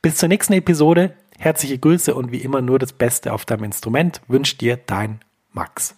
Bis 0.00 0.16
zur 0.16 0.28
nächsten 0.28 0.54
Episode. 0.54 1.14
Herzliche 1.38 1.78
Grüße 1.78 2.14
und 2.14 2.30
wie 2.30 2.38
immer 2.38 2.60
nur 2.60 2.78
das 2.78 2.92
Beste 2.92 3.32
auf 3.32 3.44
deinem 3.44 3.64
Instrument 3.64 4.20
wünscht 4.28 4.60
dir 4.60 4.76
dein 4.76 5.20
Max. 5.52 5.96